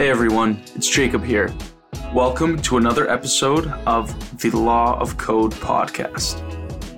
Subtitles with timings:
[0.00, 1.52] Hey everyone, it's Jacob here.
[2.14, 4.08] Welcome to another episode of
[4.40, 6.40] the Law of Code podcast.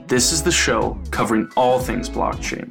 [0.06, 2.71] This is the show covering all things blockchain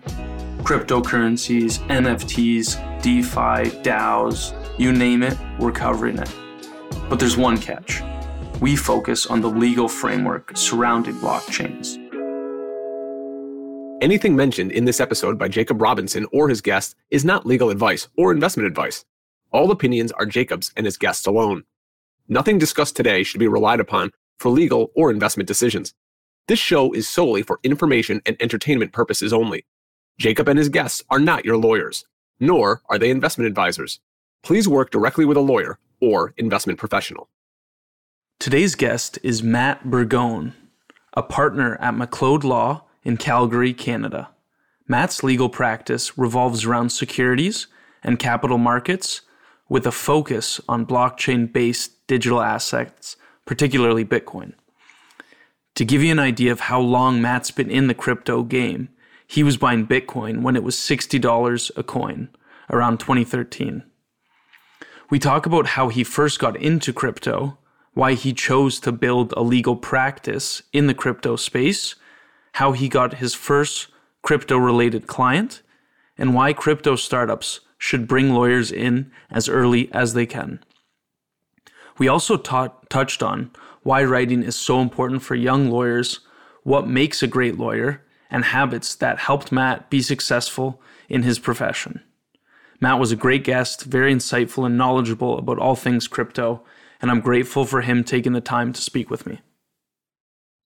[0.64, 6.34] cryptocurrencies, NFTs, DeFi, DAOs, you name it, we're covering it.
[7.10, 8.02] But there's one catch
[8.62, 11.98] we focus on the legal framework surrounding blockchains.
[14.02, 18.08] Anything mentioned in this episode by Jacob Robinson or his guest is not legal advice
[18.16, 19.04] or investment advice.
[19.52, 21.64] All opinions are Jacob's and his guests alone.
[22.28, 25.94] Nothing discussed today should be relied upon for legal or investment decisions.
[26.48, 29.66] This show is solely for information and entertainment purposes only.
[30.18, 32.06] Jacob and his guests are not your lawyers,
[32.40, 34.00] nor are they investment advisors.
[34.44, 37.30] Please work directly with a lawyer or investment professional.
[38.40, 40.54] Today's guest is Matt Burgoyne,
[41.14, 44.30] a partner at McLeod Law in Calgary, Canada.
[44.88, 47.68] Matt's legal practice revolves around securities
[48.04, 49.22] and capital markets
[49.72, 54.52] with a focus on blockchain based digital assets, particularly Bitcoin.
[55.76, 58.90] To give you an idea of how long Matt's been in the crypto game,
[59.26, 62.28] he was buying Bitcoin when it was $60 a coin,
[62.70, 63.84] around 2013.
[65.10, 67.58] We talk about how he first got into crypto
[67.94, 71.96] why he chose to build a legal practice in the crypto space,
[72.54, 73.88] how he got his first
[74.22, 75.62] crypto related client,
[76.22, 80.64] and why crypto startups should bring lawyers in as early as they can.
[81.98, 83.50] We also touched on
[83.82, 86.20] why writing is so important for young lawyers,
[86.62, 92.04] what makes a great lawyer, and habits that helped Matt be successful in his profession.
[92.80, 96.62] Matt was a great guest, very insightful and knowledgeable about all things crypto,
[97.02, 99.42] and I'm grateful for him taking the time to speak with me.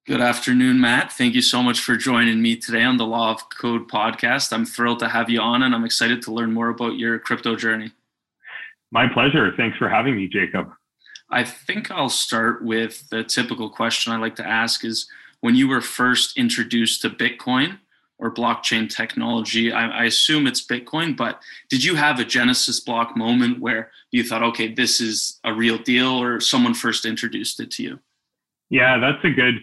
[0.08, 1.12] Good afternoon, Matt.
[1.12, 4.54] Thank you so much for joining me today on the Law of Code podcast.
[4.54, 7.56] I'm thrilled to have you on, and I'm excited to learn more about your crypto
[7.56, 7.92] journey.
[8.92, 9.52] My pleasure.
[9.58, 10.70] Thanks for having me, Jacob.
[11.32, 15.08] I think I'll start with the typical question I like to ask is
[15.42, 17.80] when you were first introduced to Bitcoin,
[18.20, 19.72] or blockchain technology.
[19.72, 24.24] I, I, assume it's Bitcoin, but did you have a Genesis block moment where you
[24.24, 28.00] thought, okay, this is a real deal, or someone first introduced it to you?
[28.70, 29.56] Yeah, that's a good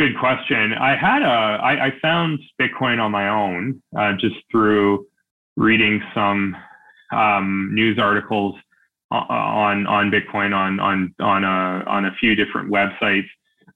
[0.00, 0.72] good question.
[0.72, 5.06] I had a I, I found Bitcoin on my own uh, just through
[5.56, 6.56] reading some
[7.12, 8.54] um, news articles
[9.10, 13.28] on on Bitcoin on on on a on a few different websites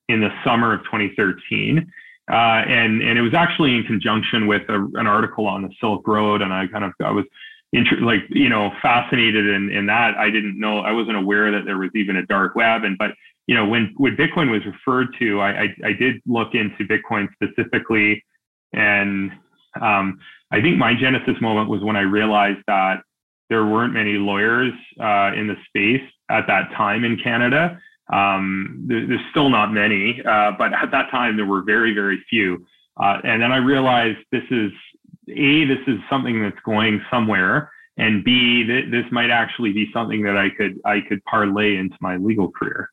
[0.08, 1.92] in the summer of 2013
[2.30, 6.08] uh, and and it was actually in conjunction with a, an article on the Silk
[6.08, 7.26] Road, and I kind of I was
[7.74, 10.16] inter- like you know fascinated in in that.
[10.16, 13.10] I didn't know I wasn't aware that there was even a dark web, and but
[13.46, 17.28] you know when when Bitcoin was referred to, I I, I did look into Bitcoin
[17.34, 18.24] specifically,
[18.72, 19.32] and
[19.80, 20.18] um,
[20.50, 23.00] I think my genesis moment was when I realized that
[23.50, 27.78] there weren't many lawyers uh, in the space at that time in Canada.
[28.12, 32.24] Um, there, there's still not many, uh, but at that time there were very, very
[32.28, 32.64] few.
[33.00, 34.70] Uh, and then I realized this is
[35.28, 40.22] a this is something that's going somewhere, and b th- this might actually be something
[40.22, 42.90] that I could I could parlay into my legal career.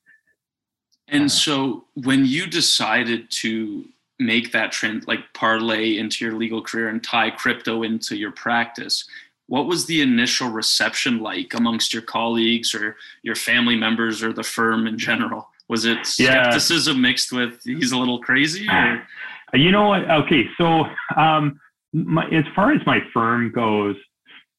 [1.11, 3.85] And so when you decided to
[4.17, 9.07] make that trend like parlay into your legal career and tie crypto into your practice
[9.51, 14.43] what was the initial reception like amongst your colleagues or your family members or the
[14.43, 15.49] firm in general?
[15.67, 17.01] Was it skepticism yeah.
[17.01, 18.65] mixed with he's a little crazy?
[18.69, 19.05] Or?
[19.53, 20.09] You know what?
[20.09, 20.85] Okay, so
[21.17, 21.59] um,
[21.91, 23.97] my, as far as my firm goes,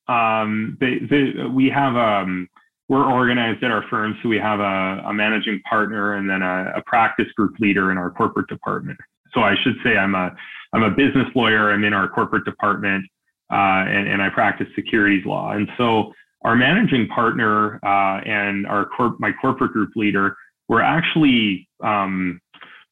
[0.08, 2.50] um, they, they, we have um,
[2.92, 6.74] we're organized at our firm, so we have a, a managing partner and then a,
[6.76, 8.98] a practice group leader in our corporate department.
[9.32, 10.30] So I should say I'm a
[10.74, 11.72] I'm a business lawyer.
[11.72, 13.06] I'm in our corporate department
[13.50, 15.52] uh, and, and I practice securities law.
[15.52, 16.12] And so
[16.44, 20.36] our managing partner uh, and our corp- my corporate group leader
[20.68, 22.42] were actually um,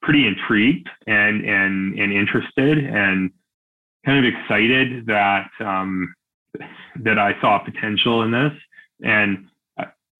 [0.00, 3.30] pretty intrigued and, and, and interested and
[4.06, 6.14] kind of excited that, um,
[7.04, 8.52] that I saw potential in this.
[9.02, 9.49] And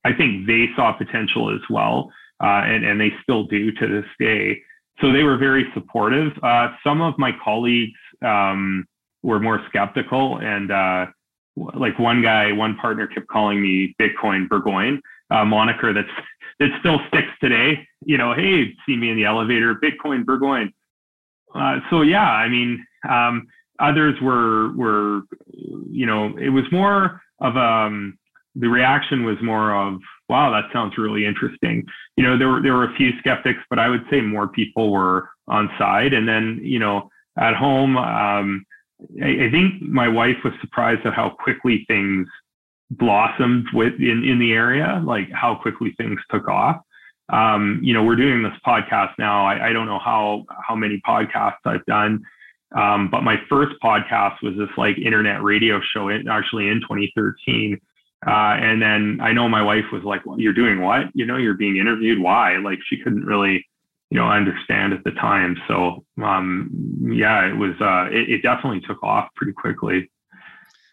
[0.05, 2.11] I think they saw potential as well.
[2.43, 4.59] Uh, and, and they still do to this day.
[5.03, 6.33] So they were very supportive.
[6.43, 8.87] Uh, some of my colleagues um,
[9.23, 11.07] were more skeptical and uh,
[11.57, 16.09] like one guy, one partner kept calling me Bitcoin Burgoyne, a moniker that's
[16.61, 17.87] that still sticks today.
[18.05, 20.73] You know, hey, see me in the elevator, Bitcoin Burgoyne.
[21.55, 23.49] Uh, so yeah, I mean, um,
[23.79, 25.23] others were were,
[25.91, 28.19] you know, it was more of um,
[28.55, 31.85] the reaction was more of, wow, that sounds really interesting.
[32.17, 34.91] You know, there were there were a few skeptics, but I would say more people
[34.91, 36.13] were on side.
[36.13, 38.65] And then, you know, at home, um,
[39.23, 42.29] I, I think my wife was surprised at how quickly things
[42.91, 46.81] blossomed with in, in the area, like how quickly things took off.
[47.33, 49.47] Um, you know, we're doing this podcast now.
[49.47, 52.25] I, I, don't know how how many podcasts I've done,
[52.77, 57.81] um, but my first podcast was this like internet radio show, actually in 2013.
[58.27, 61.07] Uh, and then I know my wife was like, well, "You're doing what?
[61.15, 62.19] You know, you're being interviewed.
[62.19, 63.67] Why?" Like she couldn't really,
[64.11, 65.57] you know, understand at the time.
[65.67, 66.71] So, um,
[67.13, 67.75] yeah, it was.
[67.81, 70.11] Uh, it, it definitely took off pretty quickly.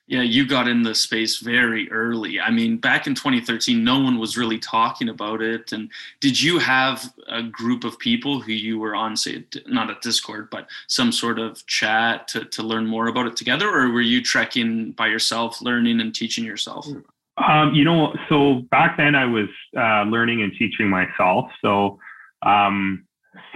[0.09, 2.39] Yeah, you got in the space very early.
[2.39, 5.73] I mean, back in 2013, no one was really talking about it.
[5.73, 5.91] And
[6.21, 10.49] did you have a group of people who you were on, say, not a Discord,
[10.49, 13.67] but some sort of chat to, to learn more about it together?
[13.67, 16.87] Or were you trekking by yourself, learning and teaching yourself?
[17.37, 19.47] Um, you know, so back then I was
[19.77, 21.49] uh, learning and teaching myself.
[21.61, 21.99] So
[22.43, 23.05] um,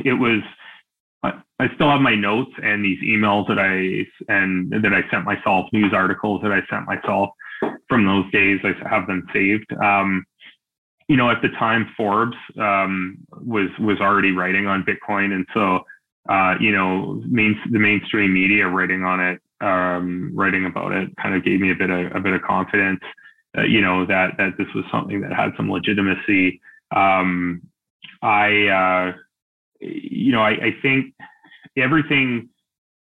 [0.04, 0.42] it was
[1.62, 5.68] I still have my notes and these emails that I and that I sent myself,
[5.72, 7.30] news articles that I sent myself
[7.88, 8.60] from those days.
[8.64, 9.72] I have them saved.
[9.74, 10.26] Um,
[11.08, 15.82] you know, at the time, Forbes um, was was already writing on Bitcoin, and so
[16.30, 21.36] uh, you know, main the mainstream media writing on it, um, writing about it, kind
[21.36, 23.02] of gave me a bit of a bit of confidence.
[23.58, 26.62] Uh, you know that that this was something that had some legitimacy.
[26.96, 27.62] Um,
[28.22, 29.18] I, uh,
[29.80, 31.14] you know, I, I think
[31.78, 32.50] everything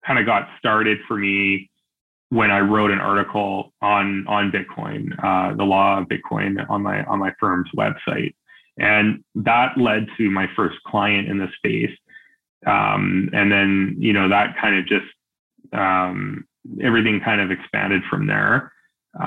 [0.06, 1.70] kind of got started for me
[2.30, 7.04] when I wrote an article on on Bitcoin, uh, the law of Bitcoin on my
[7.04, 8.34] on my firm's website,
[8.78, 11.96] and that led to my first client in the space.
[12.66, 15.06] Um, and then you know that kind of just
[15.72, 16.46] um,
[16.82, 18.72] everything kind of expanded from there.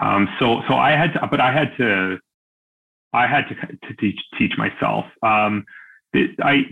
[0.01, 2.17] Um, so so I had to, but I had to
[3.13, 5.05] I had to to teach teach myself.
[5.23, 5.65] Um,
[6.13, 6.65] I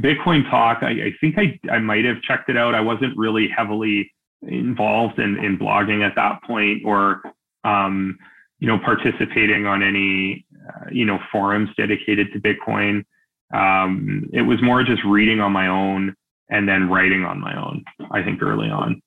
[0.00, 0.78] Bitcoin Talk.
[0.82, 2.74] I, I think I I might have checked it out.
[2.74, 4.10] I wasn't really heavily
[4.42, 7.22] involved in in blogging at that point, or
[7.64, 8.18] um,
[8.58, 13.04] you know, participating on any uh, you know forums dedicated to Bitcoin.
[13.52, 16.14] Um, it was more just reading on my own
[16.50, 17.84] and then writing on my own.
[18.10, 19.00] I think early on.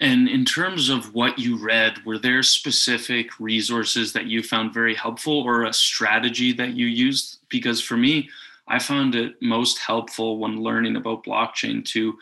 [0.00, 4.94] And in terms of what you read, were there specific resources that you found very
[4.94, 7.38] helpful or a strategy that you used?
[7.48, 8.28] Because for me,
[8.68, 12.16] I found it most helpful when learning about blockchain to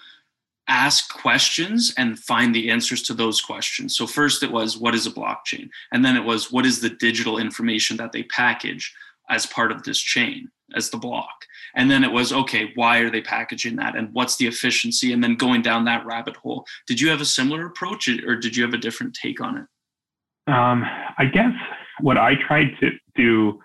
[0.68, 3.96] ask questions and find the answers to those questions.
[3.96, 5.68] So, first it was, what is a blockchain?
[5.92, 8.94] And then it was, what is the digital information that they package
[9.28, 11.46] as part of this chain, as the block?
[11.74, 13.96] And then it was, okay, why are they packaging that?
[13.96, 15.12] And what's the efficiency?
[15.12, 16.66] And then going down that rabbit hole.
[16.86, 20.52] Did you have a similar approach or did you have a different take on it?
[20.52, 20.84] Um,
[21.18, 21.52] I guess
[22.00, 23.60] what I tried to do,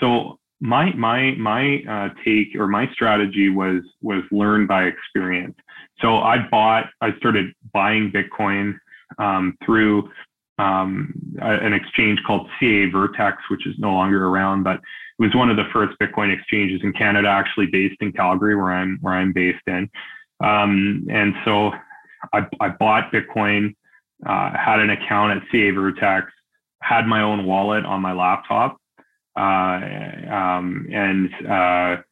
[0.00, 5.56] so my my my uh, take or my strategy was was learn by experience.
[6.00, 8.74] So I bought, I started buying Bitcoin
[9.18, 10.10] um, through
[10.58, 15.56] um, an exchange called Cavirtex, which is no longer around, but it was one of
[15.56, 19.62] the first Bitcoin exchanges in Canada, actually based in Calgary, where I'm where I'm based
[19.66, 19.88] in.
[20.42, 21.72] Um, and so
[22.32, 23.74] I, I bought Bitcoin,
[24.26, 26.26] uh, had an account at Cavirtex,
[26.82, 28.76] had my own wallet on my laptop,
[29.36, 32.02] uh, um, and uh,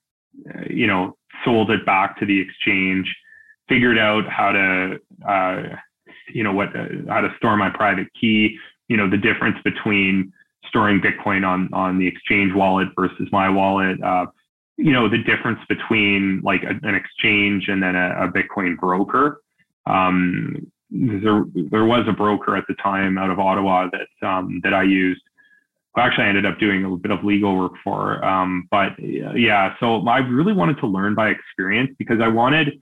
[0.69, 3.13] you know sold it back to the exchange.
[3.69, 5.77] Figured out how to uh,
[6.35, 6.69] you know what
[7.09, 8.59] how to store my private key.
[8.89, 10.33] You know the difference between
[10.69, 14.03] storing Bitcoin on on the exchange wallet versus my wallet.
[14.03, 14.27] Uh,
[14.77, 19.41] you know the difference between like a, an exchange and then a, a Bitcoin broker.
[19.87, 24.75] Um, there there was a broker at the time out of Ottawa that um, that
[24.75, 25.23] I used
[25.97, 28.25] actually I ended up doing a bit of legal work for.
[28.25, 32.81] Um, but yeah, so I really wanted to learn by experience because I wanted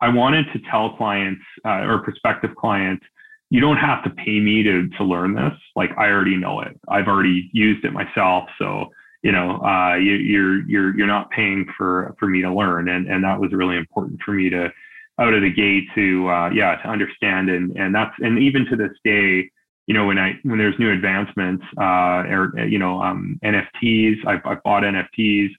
[0.00, 3.04] I wanted to tell clients uh, or prospective clients,
[3.50, 5.52] you don't have to pay me to to learn this.
[5.74, 6.78] Like I already know it.
[6.88, 8.48] I've already used it myself.
[8.58, 8.90] So
[9.22, 13.06] you know, uh, you, you're you're you're not paying for for me to learn, and
[13.06, 14.70] and that was really important for me to
[15.18, 18.76] out of the gate to uh, yeah to understand and and that's and even to
[18.76, 19.50] this day
[19.86, 24.40] you know, when I when there's new advancements, uh, or you know, um, NFTs, I've,
[24.44, 25.50] I've bought NFTs.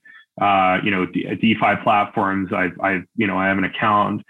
[0.42, 2.52] Uh, you know, D- DeFi platforms.
[2.54, 4.22] I've, I've, you know, I have an account,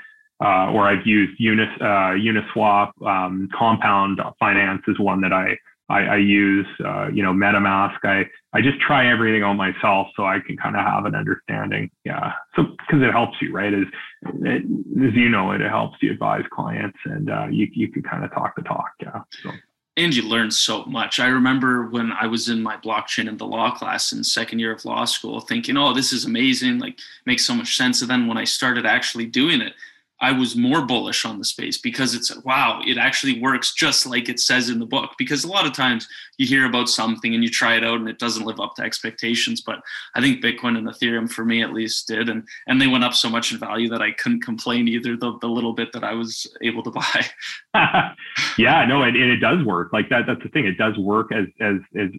[0.43, 2.91] uh, or I've used Unis, uh, Uniswap.
[3.05, 5.57] Um, Compound Finance is one that I
[5.89, 6.67] I, I use.
[6.83, 7.97] Uh, you know, MetaMask.
[8.03, 11.89] I I just try everything on myself so I can kind of have an understanding.
[12.03, 12.33] Yeah.
[12.55, 13.73] So because it helps you, right?
[13.73, 13.85] As
[14.25, 18.23] as you know, it, it helps you advise clients, and uh, you you can kind
[18.23, 18.91] of talk the talk.
[19.01, 19.21] Yeah.
[19.43, 19.51] So
[19.97, 21.19] and you learn so much.
[21.19, 24.71] I remember when I was in my blockchain in the law class in second year
[24.71, 26.79] of law school, thinking, "Oh, this is amazing!
[26.79, 29.73] Like, makes so much sense." And then when I started actually doing it,
[30.19, 34.29] I was more bullish on the space because it's wow, it actually works just like
[34.29, 35.11] it says in the book.
[35.17, 36.07] Because a lot of times
[36.37, 38.81] you hear about something and you try it out and it doesn't live up to
[38.81, 39.61] expectations.
[39.61, 39.79] But
[40.15, 43.13] I think Bitcoin and Ethereum, for me at least, did, and and they went up
[43.13, 45.15] so much in value that I couldn't complain either.
[45.15, 47.25] The, the little bit that I was able to buy.
[48.57, 49.93] yeah, no, and, and it does work.
[49.93, 50.25] Like that.
[50.25, 50.65] That's the thing.
[50.65, 52.09] It does work as as as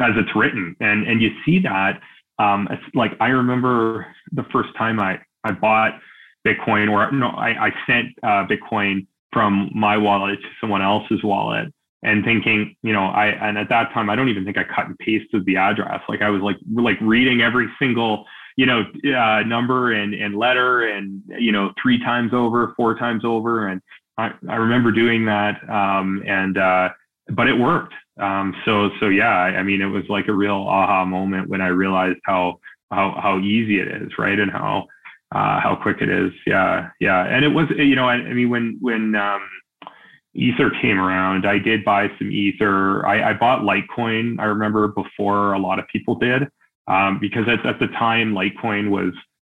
[0.00, 2.00] as it's written, and and you see that.
[2.40, 6.00] Um, like I remember the first time I I bought
[6.46, 11.72] Bitcoin, or no, I, I sent uh, Bitcoin from my wallet to someone else's wallet,
[12.02, 14.86] and thinking, you know, I and at that time I don't even think I cut
[14.86, 16.00] and pasted the address.
[16.08, 18.24] Like I was like like reading every single
[18.56, 18.82] you know
[19.16, 23.80] uh, number and and letter and you know three times over, four times over, and
[24.18, 26.90] I, I remember doing that, um, and uh,
[27.30, 27.94] but it worked.
[28.20, 31.60] Um, so so yeah, I, I mean it was like a real aha moment when
[31.60, 34.86] I realized how how how easy it is, right, and how
[35.32, 36.32] uh, how quick it is.
[36.46, 37.24] Yeah, yeah.
[37.24, 39.48] And it was, you know, I, I mean, when when um,
[40.34, 43.06] Ether came around, I did buy some Ether.
[43.06, 44.38] I, I, bought Litecoin.
[44.38, 46.48] I remember before a lot of people did,
[46.86, 49.12] um, because at, at the time Litecoin was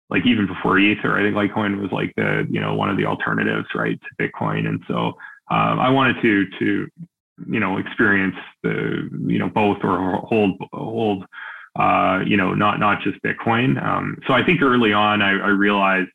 [0.10, 1.18] like even before Ether.
[1.18, 4.68] I think Litecoin was like the you know one of the alternatives, right, to Bitcoin.
[4.68, 5.14] And so
[5.50, 6.88] um, I wanted to to
[7.50, 11.26] you know experience the you know both or hold hold
[11.80, 13.84] uh, you know, not not just Bitcoin.
[13.84, 16.10] Um, so I think early on, I, I realized,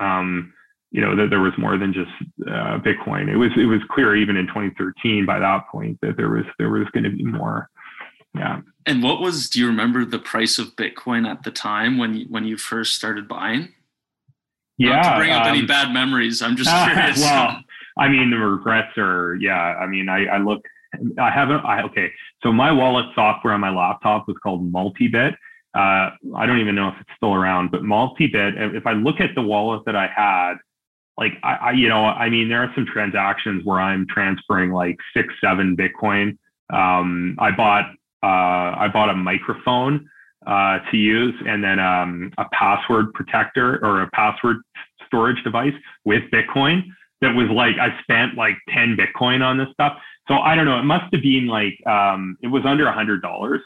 [0.00, 0.52] um,
[0.90, 2.10] you know, that there was more than just
[2.46, 3.28] uh, Bitcoin.
[3.28, 6.70] It was it was clear even in 2013 by that point that there was there
[6.70, 7.68] was going to be more.
[8.34, 8.60] Yeah.
[8.86, 9.50] And what was?
[9.50, 12.94] Do you remember the price of Bitcoin at the time when you when you first
[12.94, 13.74] started buying?
[14.78, 14.96] Yeah.
[14.96, 16.40] Not to bring up um, any bad memories.
[16.40, 17.20] I'm just curious.
[17.20, 17.62] well,
[17.98, 19.54] I mean, the regrets are yeah.
[19.54, 20.64] I mean, I, I look
[21.18, 21.64] I haven't.
[21.64, 22.10] I, okay,
[22.42, 25.32] so my wallet software on my laptop was called Multibit.
[25.74, 28.76] Uh, I don't even know if it's still around, but Multibit.
[28.76, 30.54] If I look at the wallet that I had,
[31.16, 34.96] like I, I, you know, I mean, there are some transactions where I'm transferring like
[35.16, 36.36] six, seven Bitcoin.
[36.72, 37.86] Um, I bought,
[38.22, 40.08] uh, I bought a microphone
[40.46, 44.58] uh, to use, and then um, a password protector or a password
[45.06, 46.82] storage device with Bitcoin.
[47.22, 49.96] That was like I spent like ten Bitcoin on this stuff.
[50.28, 50.78] So I don't know.
[50.78, 53.62] It must have been like um, it was under a hundred dollars.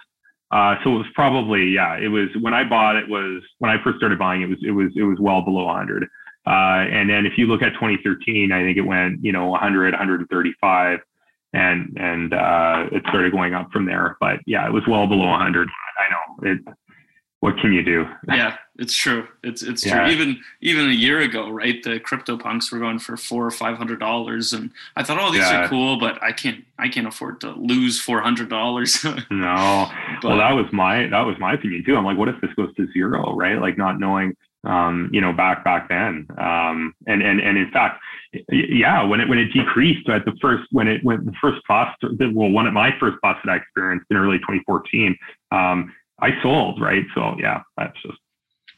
[0.50, 1.96] Uh, so it was probably yeah.
[1.96, 4.70] It was when I bought it was when I first started buying it was it
[4.70, 6.04] was it was well below 100.
[6.04, 9.92] Uh, and then if you look at 2013, I think it went you know 100,
[9.92, 11.00] 135,
[11.52, 14.16] and and uh, it started going up from there.
[14.20, 15.68] But yeah, it was well below 100.
[15.98, 16.76] I know it
[17.40, 18.06] what can you do?
[18.28, 19.26] yeah, it's true.
[19.42, 20.04] It's it's yeah.
[20.04, 20.12] true.
[20.12, 21.82] Even even a year ago, right?
[21.82, 25.30] The crypto punks were going for four or five hundred dollars, and I thought, oh,
[25.30, 25.64] these yeah.
[25.64, 29.02] are cool, but I can't I can't afford to lose four hundred dollars.
[29.30, 29.90] no,
[30.20, 31.96] but, well, that was my that was my opinion too.
[31.96, 33.58] I'm like, what if this goes to zero, right?
[33.58, 38.00] Like not knowing, um, you know, back back then, um, and and and in fact,
[38.50, 41.96] yeah, when it when it decreased at the first when it went the first bust,
[42.02, 45.16] well, one of my first busts that I experienced in early 2014.
[45.50, 47.04] Um, I sold, right?
[47.14, 48.18] So yeah, that's just.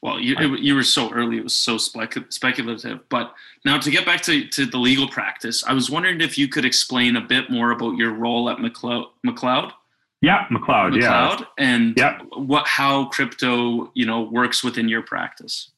[0.01, 3.01] Well, you it, you were so early; it was so speculative.
[3.09, 6.47] But now to get back to, to the legal practice, I was wondering if you
[6.47, 9.07] could explain a bit more about your role at McLeod.
[9.27, 9.73] McLeod?
[10.21, 10.93] Yeah, McLeod.
[10.93, 11.45] McLeod, yeah.
[11.59, 12.19] and yeah.
[12.35, 15.71] what how crypto you know works within your practice.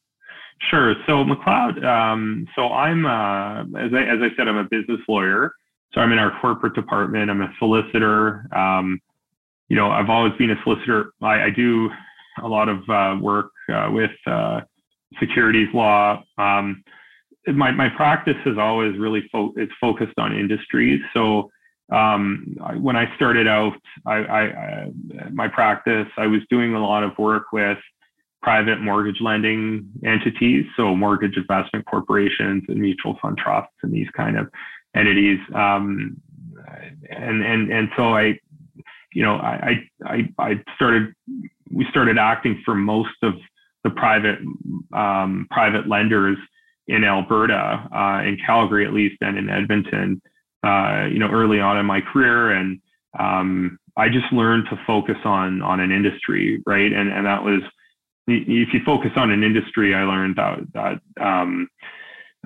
[0.69, 0.93] Sure.
[1.07, 1.83] So McLeod.
[1.83, 5.53] Um, so I'm uh, as I as I said, I'm a business lawyer.
[5.93, 7.29] So I'm in our corporate department.
[7.29, 8.47] I'm a solicitor.
[8.55, 9.01] Um,
[9.67, 11.13] you know, I've always been a solicitor.
[11.21, 11.89] I, I do
[12.41, 14.61] a lot of uh, work uh, with uh,
[15.19, 16.23] securities law.
[16.37, 16.83] Um,
[17.47, 21.01] my my practice has always really fo- it's focused on industries.
[21.13, 21.49] So
[21.91, 23.73] um, I, when I started out,
[24.05, 24.91] I, I,
[25.31, 27.79] my practice I was doing a lot of work with
[28.41, 34.37] private mortgage lending entities, so mortgage investment corporations and mutual fund trusts and these kind
[34.37, 34.47] of
[34.95, 35.39] entities.
[35.53, 36.21] Um,
[37.09, 38.39] and and and so I
[39.13, 41.13] you know, I, I, I started,
[41.71, 43.33] we started acting for most of
[43.83, 44.39] the private,
[44.93, 46.37] um, private lenders
[46.87, 50.21] in Alberta, uh, in Calgary at least, and in Edmonton,
[50.63, 52.51] uh, you know, early on in my career.
[52.51, 52.79] And,
[53.17, 56.91] um, I just learned to focus on, on an industry, right.
[56.93, 57.61] And, and that was,
[58.27, 61.67] if you focus on an industry, I learned that, that, um,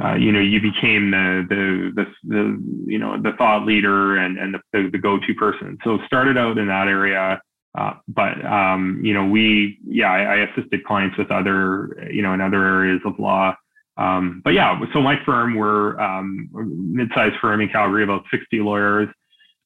[0.03, 4.37] uh, you know, you became the, the, the, the, you know, the thought leader and,
[4.39, 5.77] and the, the, the go-to person.
[5.83, 7.39] So started out in that area.
[7.75, 12.33] Uh, but, um, you know, we, yeah, I, I, assisted clients with other, you know,
[12.33, 13.53] in other areas of law.
[13.97, 19.09] Um, but yeah, so my firm, we're um, mid-sized firm in Calgary, about 60 lawyers.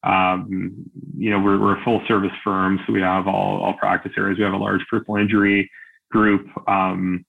[0.04, 0.86] Um,
[1.18, 2.80] you know, we're, we're a full service firm.
[2.88, 4.39] So we have all, all practice areas.
[4.39, 5.70] We have a large personal injury
[6.10, 6.48] group.
[6.68, 7.25] Um,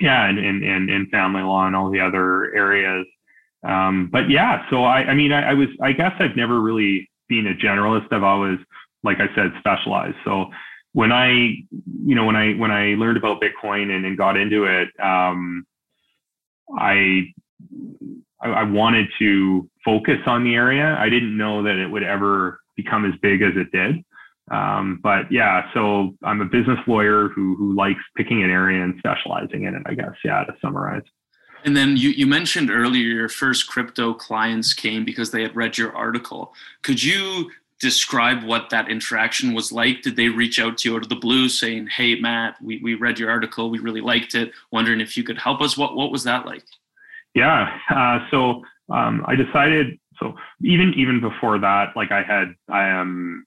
[0.00, 3.06] yeah, and, and, and, and family law and all the other areas.
[3.62, 7.10] Um, but yeah, so I, I mean, I, I was, I guess I've never really
[7.28, 8.12] been a generalist.
[8.12, 8.58] I've always,
[9.02, 10.16] like I said, specialized.
[10.24, 10.46] So
[10.92, 14.64] when I, you know, when I, when I learned about Bitcoin and, and got into
[14.64, 15.66] it, um,
[16.78, 17.32] I,
[18.40, 20.96] I wanted to focus on the area.
[20.98, 24.04] I didn't know that it would ever become as big as it did.
[24.50, 28.94] Um, but yeah, so I'm a business lawyer who who likes picking an area and
[28.98, 29.82] specializing in it.
[29.86, 31.02] I guess yeah, to summarize.
[31.64, 35.78] And then you, you mentioned earlier your first crypto clients came because they had read
[35.78, 36.52] your article.
[36.82, 40.02] Could you describe what that interaction was like?
[40.02, 42.94] Did they reach out to you out of the blue saying, Hey, Matt, we, we
[42.94, 43.68] read your article.
[43.68, 44.52] We really liked it.
[44.70, 45.76] Wondering if you could help us.
[45.76, 46.64] What, what was that like?
[47.34, 47.76] Yeah.
[47.90, 53.00] Uh, so um, I decided, so even, even before that, like I had, I am,
[53.00, 53.46] um,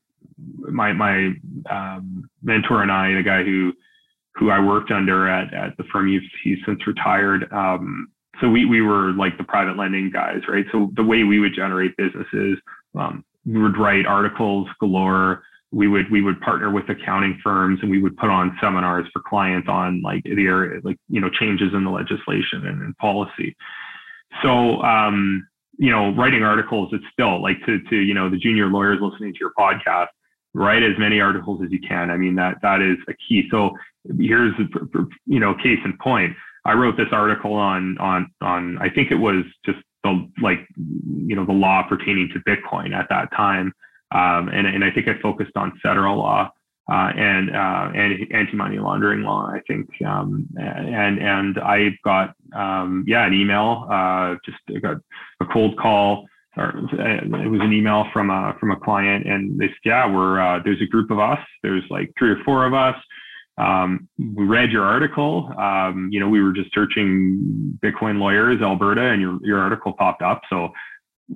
[0.70, 1.32] my my
[1.70, 3.72] um, mentor and I, the guy who
[4.36, 7.52] who I worked under at at the firm, he's he's since retired.
[7.54, 8.10] Um,
[8.42, 10.66] so we we were like the private lending guys, right?
[10.74, 12.58] So the way we would generate businesses,
[12.96, 15.44] um, we would write articles galore.
[15.72, 19.22] We would we would partner with accounting firms and we would put on seminars for
[19.22, 23.56] clients on like the area, like you know changes in the legislation and, and policy.
[24.42, 25.48] So um,
[25.78, 29.34] you know, writing articles, it's still like to to you know the junior lawyers listening
[29.34, 30.08] to your podcast
[30.56, 32.10] write as many articles as you can.
[32.10, 33.48] I mean, that, that is a key.
[33.52, 33.72] So
[34.18, 34.54] here's,
[35.26, 36.34] you know, case in point.
[36.64, 41.36] I wrote this article on, on, on, I think it was just the, like, you
[41.36, 43.74] know, the law pertaining to Bitcoin at that time.
[44.12, 46.52] Um, and, and I think I focused on federal law.
[46.88, 53.04] Uh, and uh, and anti-money laundering law, I think, um, and and I got um,
[53.08, 54.98] yeah an email, uh, just got
[55.42, 59.68] a cold call or it was an email from a from a client, and they
[59.68, 61.40] said, "Yeah, we're uh, there's a group of us.
[61.64, 62.96] There's like three or four of us.
[63.58, 65.52] Um, we read your article.
[65.58, 70.22] Um, you know, we were just searching Bitcoin lawyers Alberta, and your your article popped
[70.22, 70.42] up.
[70.50, 70.70] So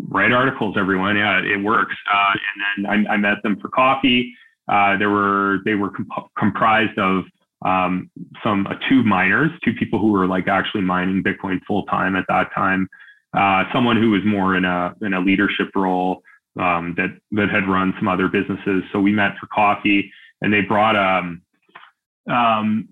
[0.08, 1.18] write articles, everyone.
[1.18, 1.96] Yeah, it works.
[2.14, 2.34] Uh,
[2.78, 4.34] and then I, I, met them for coffee.
[4.68, 7.24] Uh, there were they were comp- comprised of
[7.66, 8.10] um,
[8.44, 12.26] some uh, two miners, two people who were like actually mining Bitcoin full time at
[12.28, 12.88] that time
[13.34, 16.22] uh, someone who was more in a in a leadership role
[16.60, 18.84] um, that that had run some other businesses.
[18.92, 21.42] So we met for coffee, and they brought um,
[22.28, 22.88] um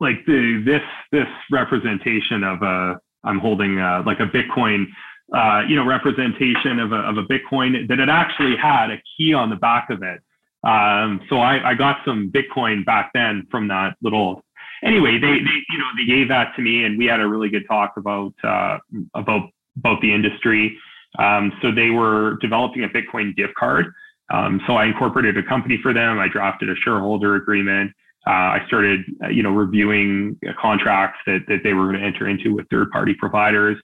[0.00, 4.86] like the this this representation of a I'm holding a, like a Bitcoin
[5.34, 9.34] uh, you know representation of a of a Bitcoin that it actually had a key
[9.34, 10.20] on the back of it.
[10.66, 14.42] Um, so I, I got some Bitcoin back then from that little
[14.84, 17.48] anyway, they, they, you know, they gave that to me and we had a really
[17.48, 18.78] good talk about, uh,
[19.14, 20.78] about about the industry.
[21.18, 23.92] Um, so they were developing a Bitcoin gift card.
[24.32, 26.18] Um, so I incorporated a company for them.
[26.18, 27.92] I drafted a shareholder agreement.
[28.26, 32.28] Uh, I started, uh, you know, reviewing contracts that, that they were going to enter
[32.28, 33.78] into with third party providers.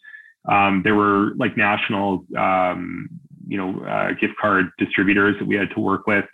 [0.51, 3.09] Um, there were like national, um,
[3.47, 6.25] you know, uh, gift card distributors that we had to work with.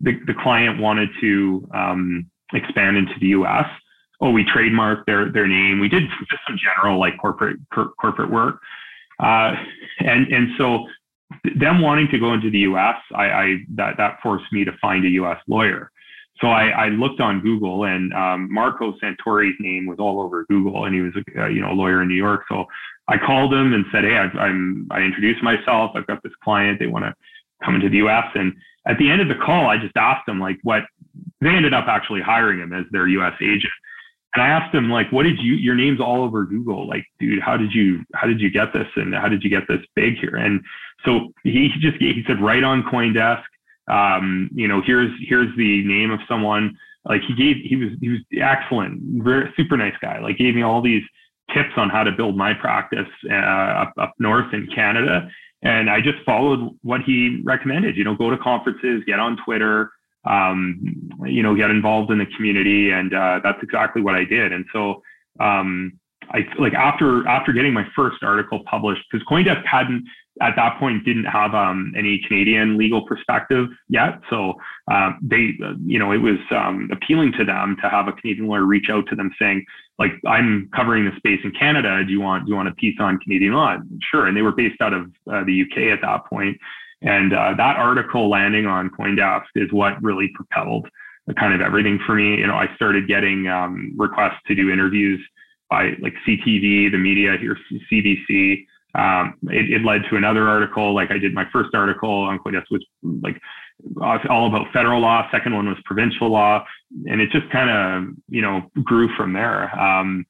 [0.00, 3.66] The, the client wanted to um, expand into the U.S.
[4.20, 5.78] Oh, we trademarked their their name.
[5.78, 8.60] We did just some general like corporate cor- corporate work.
[9.20, 9.54] Uh,
[10.00, 10.86] and and so
[11.56, 15.04] them wanting to go into the U.S., I, I that that forced me to find
[15.04, 15.38] a U.S.
[15.46, 15.90] lawyer.
[16.40, 20.86] So I, I looked on Google, and um, Marco Santori's name was all over Google,
[20.86, 22.44] and he was a you know a lawyer in New York.
[22.48, 22.64] So
[23.08, 25.92] I called him and said, "Hey, I, I'm I introduced myself.
[25.94, 26.78] I've got this client.
[26.78, 27.14] They want to
[27.64, 28.54] come into the U.S." And
[28.86, 30.82] at the end of the call, I just asked them like what
[31.40, 33.34] they ended up actually hiring him as their U.S.
[33.40, 33.72] agent.
[34.34, 36.88] And I asked him like, what did you, your name's all over Google.
[36.88, 38.86] Like, dude, how did you, how did you get this?
[38.96, 40.36] And how did you get this big here?
[40.36, 40.62] And
[41.04, 43.42] so he just, he said, right on Coindesk.
[43.88, 48.08] Um, you know, here's, here's the name of someone like he gave, he was, he
[48.08, 50.20] was excellent, very super nice guy.
[50.20, 51.02] Like gave me all these
[51.52, 55.28] tips on how to build my practice uh, up, up north in Canada.
[55.62, 59.90] And I just followed what he recommended, you know, go to conferences, get on Twitter,
[60.24, 62.90] um, you know, get involved in the community.
[62.90, 64.52] And uh, that's exactly what I did.
[64.52, 65.02] And so
[65.40, 65.98] um,
[66.30, 70.04] I like after after getting my first article published, because CoinDesk hadn't
[70.40, 74.20] at that point didn't have um, any Canadian legal perspective yet.
[74.30, 74.54] So
[74.90, 78.64] uh, they, you know, it was um, appealing to them to have a Canadian lawyer
[78.64, 79.64] reach out to them saying,
[79.98, 82.02] like, I'm covering the space in Canada.
[82.04, 83.76] Do you want do you want a piece on Canadian law?
[84.10, 84.26] Sure.
[84.26, 86.56] And they were based out of uh, the UK at that point.
[87.02, 90.88] And uh, that article landing on CoinDesk is what really propelled
[91.38, 92.36] kind of everything for me.
[92.38, 95.20] You know, I started getting um, requests to do interviews
[95.70, 97.56] by like CTV, the media here,
[97.90, 98.66] CBC.
[98.94, 100.94] Um, it, it, led to another article.
[100.94, 102.84] Like I did my first article on CoinDesk was
[103.22, 103.40] like
[104.28, 105.26] all about federal law.
[105.30, 106.64] Second one was provincial law,
[107.06, 109.74] and it just kind of you know grew from there.
[109.78, 110.26] Um,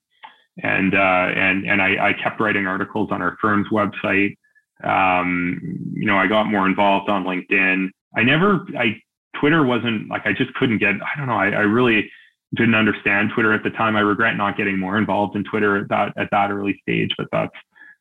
[0.62, 0.98] and uh,
[1.34, 4.36] and and I, I, kept writing articles on our firm's website.
[4.84, 5.60] Um,
[5.94, 7.88] you know, I got more involved on LinkedIn.
[8.16, 9.00] I never, I
[9.40, 10.94] Twitter wasn't like I just couldn't get.
[10.96, 11.38] I don't know.
[11.38, 12.10] I, I really
[12.54, 13.96] didn't understand Twitter at the time.
[13.96, 17.28] I regret not getting more involved in Twitter at that at that early stage, but
[17.32, 17.54] that's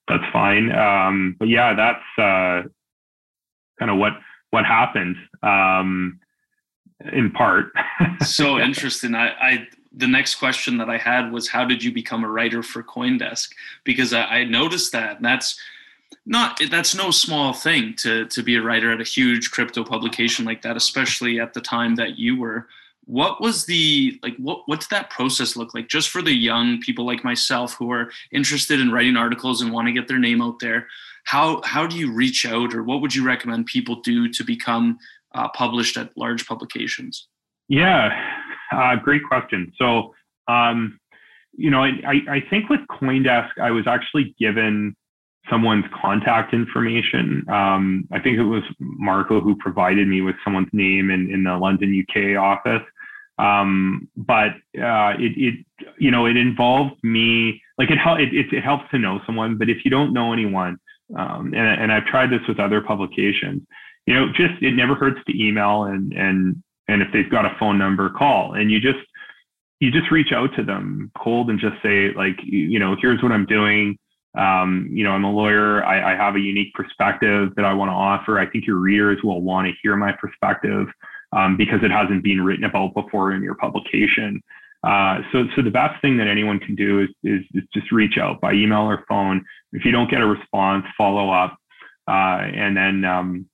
[0.08, 0.72] that's fine.
[0.72, 2.68] Um, but yeah, that's uh,
[3.80, 4.14] kind of what
[4.52, 6.20] what happened um,
[7.12, 7.72] in part.
[8.22, 9.16] so interesting.
[9.16, 12.64] I, I the next question that I had was how did you become a writer
[12.64, 13.50] for CoinDesk?
[13.84, 15.60] Because I, I noticed that and that's
[16.26, 20.46] not that's no small thing to to be a writer at a huge crypto publication
[20.46, 22.68] like that, especially at the time that you were.
[23.12, 26.80] What was the like what what did that process look like just for the young
[26.80, 30.42] people like myself who are interested in writing articles and want to get their name
[30.42, 30.88] out there?
[31.26, 34.98] How how do you reach out or what would you recommend people do to become
[35.36, 37.28] uh, published at large publications?
[37.68, 38.18] Yeah,
[38.72, 39.74] uh, great question.
[39.78, 40.14] So,
[40.48, 40.98] um,
[41.52, 44.96] you know, I, I think with CoinDesk, I was actually given
[45.50, 47.44] someone's contact information.
[47.50, 51.58] Um, I think it was Marco who provided me with someone's name in, in the
[51.58, 52.84] London, UK office.
[53.42, 55.66] Um, but uh, it, it,
[55.98, 57.62] you know, it involved me.
[57.78, 59.58] Like it, it, it, it helps to know someone.
[59.58, 60.78] But if you don't know anyone,
[61.18, 63.64] um, and, and I've tried this with other publications,
[64.06, 67.56] you know, just it never hurts to email and and and if they've got a
[67.60, 68.54] phone number, call.
[68.54, 69.00] And you just
[69.80, 73.32] you just reach out to them cold and just say like, you know, here's what
[73.32, 73.98] I'm doing.
[74.38, 75.84] Um, you know, I'm a lawyer.
[75.84, 78.40] I, I have a unique perspective that I want to offer.
[78.40, 80.88] I think your readers will want to hear my perspective
[81.34, 84.42] um, because it hasn't been written about before in your publication.
[84.84, 88.18] Uh, so, so the best thing that anyone can do is, is, is, just reach
[88.18, 89.46] out by email or phone.
[89.74, 91.56] If you don't get a response, follow up,
[92.08, 93.46] uh, and then um,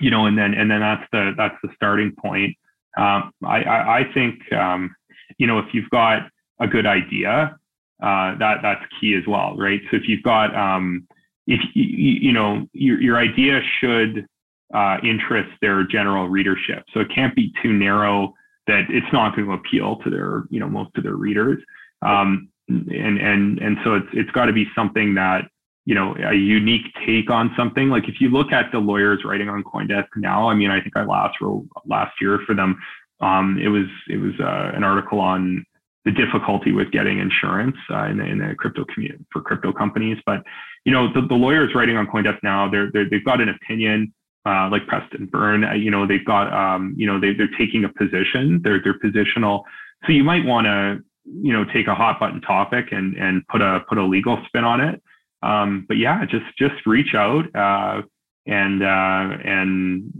[0.00, 2.56] you know, and then and then that's the that's the starting point.
[2.96, 4.94] Um, I, I, I think um,
[5.36, 6.22] you know if you've got
[6.58, 7.56] a good idea,
[8.02, 9.80] uh, that that's key as well, right?
[9.90, 11.06] So if you've got um,
[11.46, 14.26] if you, you know your your idea should
[14.74, 18.34] uh, interest their general readership, so it can't be too narrow
[18.66, 21.62] that it's not going to appeal to their you know most of their readers.
[22.02, 25.48] Um, and and and so it's it's got to be something that
[25.86, 27.88] you know a unique take on something.
[27.88, 30.96] Like if you look at the lawyers writing on coindesk now i mean i think
[30.96, 32.78] i last wrote last year for them
[33.20, 35.64] um, it was it was uh, an article on
[36.04, 40.18] the difficulty with getting insurance uh, in, the, in the crypto community for crypto companies.
[40.24, 40.42] But
[40.84, 44.12] you know the, the lawyers writing on coindesk now they're, they have got an opinion
[44.46, 47.84] uh, like preston byrne uh, you know they've got um, you know they, they're taking
[47.84, 48.60] a position.
[48.62, 49.62] They're they're positional.
[50.06, 53.60] So you might want to you know take a hot button topic and and put
[53.60, 55.02] a put a legal spin on it.
[55.42, 58.02] Um, but yeah, just just reach out uh,
[58.46, 60.12] and uh, and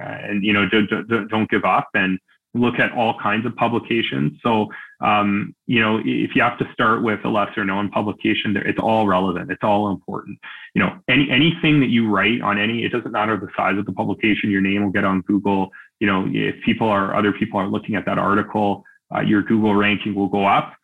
[0.00, 1.88] uh, and you know don't, don't give up.
[1.94, 2.18] And
[2.56, 4.38] look at all kinds of publications.
[4.42, 4.68] So
[5.00, 9.06] um, you know if you have to start with a lesser known publication, it's all
[9.06, 9.50] relevant.
[9.50, 10.38] It's all important.
[10.74, 13.86] You know any anything that you write on any, it doesn't matter the size of
[13.86, 14.50] the publication.
[14.50, 15.70] Your name will get on Google.
[16.00, 19.74] You know if people are other people are looking at that article, uh, your Google
[19.74, 20.74] ranking will go up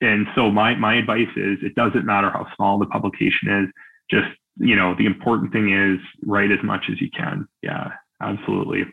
[0.00, 3.68] and so my my advice is it doesn't matter how small the publication is
[4.10, 7.90] just you know the important thing is write as much as you can yeah
[8.22, 8.84] absolutely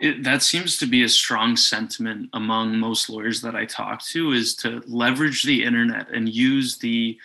[0.00, 4.32] it, that seems to be a strong sentiment among most lawyers that i talk to
[4.32, 7.18] is to leverage the internet and use the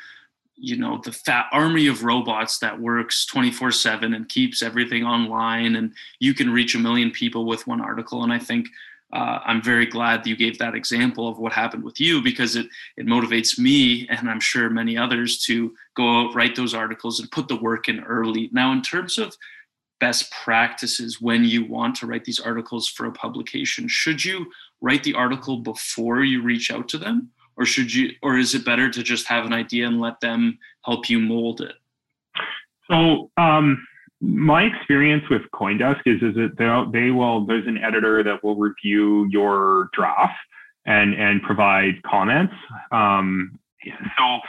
[0.55, 5.75] you know the fat army of robots that works 24 7 and keeps everything online
[5.75, 8.67] and you can reach a million people with one article and i think
[9.13, 12.55] uh, I'm very glad that you gave that example of what happened with you because
[12.55, 17.19] it it motivates me and I'm sure many others to go out write those articles
[17.19, 18.49] and put the work in early.
[18.53, 19.35] Now, in terms of
[20.01, 24.47] best practices when you want to write these articles for a publication, should you
[24.81, 28.65] write the article before you reach out to them, or should you, or is it
[28.65, 31.75] better to just have an idea and let them help you mold it?
[32.89, 33.31] So.
[33.37, 33.87] Um
[34.23, 39.27] my experience with CoinDesk is is that they will there's an editor that will review
[39.31, 40.37] your draft
[40.85, 42.53] and and provide comments.
[42.91, 44.39] Um, so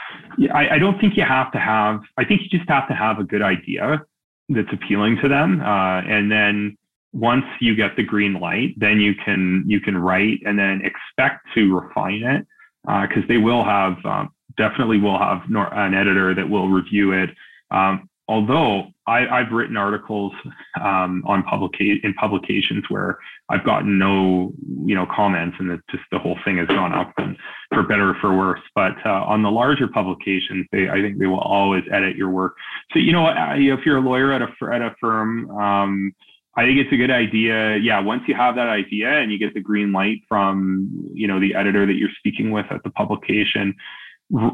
[0.53, 2.01] I, I, don't think you have to have.
[2.17, 4.05] I think you just have to have a good idea
[4.49, 6.77] that's appealing to them, uh, and then
[7.13, 11.45] once you get the green light, then you can you can write and then expect
[11.55, 12.45] to refine it
[12.83, 17.29] because uh, they will have um, definitely will have an editor that will review it.
[17.71, 20.31] Um, although I, have written articles
[20.79, 23.17] um, on publica- in publications where
[23.49, 24.53] I've gotten no,
[24.85, 27.35] you know, comments, and it's just the whole thing has gone up, and
[27.73, 28.61] for better or for worse.
[28.75, 32.55] But uh, on the larger publications, they, I think they will always edit your work.
[32.93, 36.13] So you know, if you're a lawyer at a at a firm, um,
[36.55, 37.77] I think it's a good idea.
[37.77, 41.39] Yeah, once you have that idea and you get the green light from, you know,
[41.39, 43.73] the editor that you're speaking with at the publication,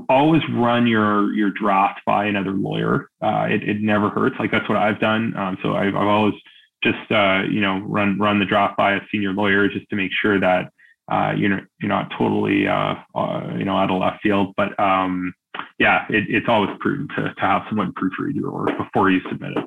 [0.10, 3.10] always run your your draft by another lawyer.
[3.21, 4.36] Uh, it, it never hurts.
[4.39, 5.36] Like that's what I've done.
[5.38, 6.36] Um, so I've, I've always
[6.84, 10.12] just uh, you know run run the draft by a senior lawyer just to make
[10.21, 10.71] sure that
[11.12, 14.53] uh, you're you're not totally uh, uh, you know out of left field.
[14.55, 15.34] But um,
[15.77, 19.58] yeah, it, it's always prudent to, to have someone proofread your work before you submit
[19.58, 19.65] it.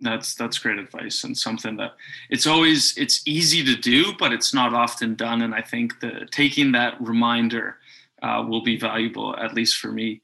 [0.00, 1.92] That's that's great advice and something that
[2.30, 5.42] it's always it's easy to do, but it's not often done.
[5.42, 7.76] And I think the taking that reminder
[8.22, 10.20] uh, will be valuable, at least for me.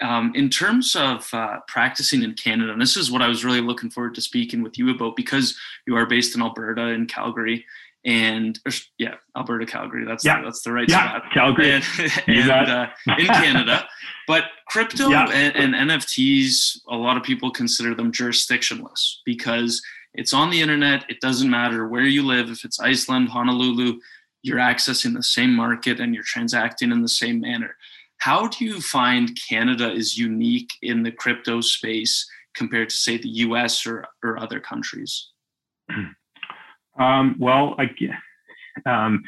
[0.00, 3.60] Um, in terms of uh, practicing in Canada, and this is what I was really
[3.60, 7.64] looking forward to speaking with you about because you are based in Alberta in Calgary,
[8.04, 10.04] and or, yeah, Alberta, Calgary.
[10.04, 10.42] That's yeah.
[10.42, 11.32] that's the right yeah, spot.
[11.32, 11.84] Calgary, and,
[12.26, 13.88] and uh, in Canada.
[14.26, 15.28] But crypto yeah.
[15.30, 19.80] and, and NFTs, a lot of people consider them jurisdictionless because
[20.14, 21.04] it's on the internet.
[21.08, 22.50] It doesn't matter where you live.
[22.50, 24.00] If it's Iceland, Honolulu,
[24.42, 27.76] you're accessing the same market and you're transacting in the same manner.
[28.18, 33.28] How do you find Canada is unique in the crypto space compared to, say, the
[33.28, 35.28] US or, or other countries?
[36.98, 37.86] Um, well, I,
[38.84, 39.24] um,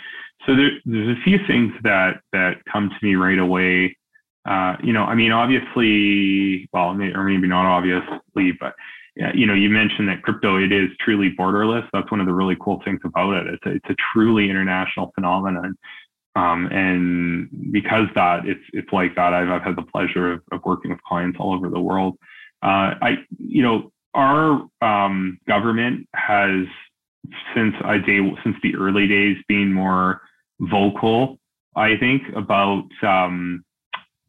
[0.46, 3.96] so there, there's a few things that, that come to me right away.
[4.44, 8.74] Uh, you know, I mean, obviously, well, or maybe not obviously, but
[9.16, 11.88] you know, you mentioned that crypto it is truly borderless.
[11.92, 13.54] That's one of the really cool things about it.
[13.54, 15.76] It's a, it's a truly international phenomenon.
[16.36, 20.60] Um, and because that it's it's like that, I've, I've had the pleasure of, of
[20.64, 22.18] working with clients all over the world.
[22.60, 26.66] Uh, I you know our um, government has
[27.54, 30.22] since I day since the early days been more
[30.58, 31.38] vocal.
[31.76, 33.64] I think about um,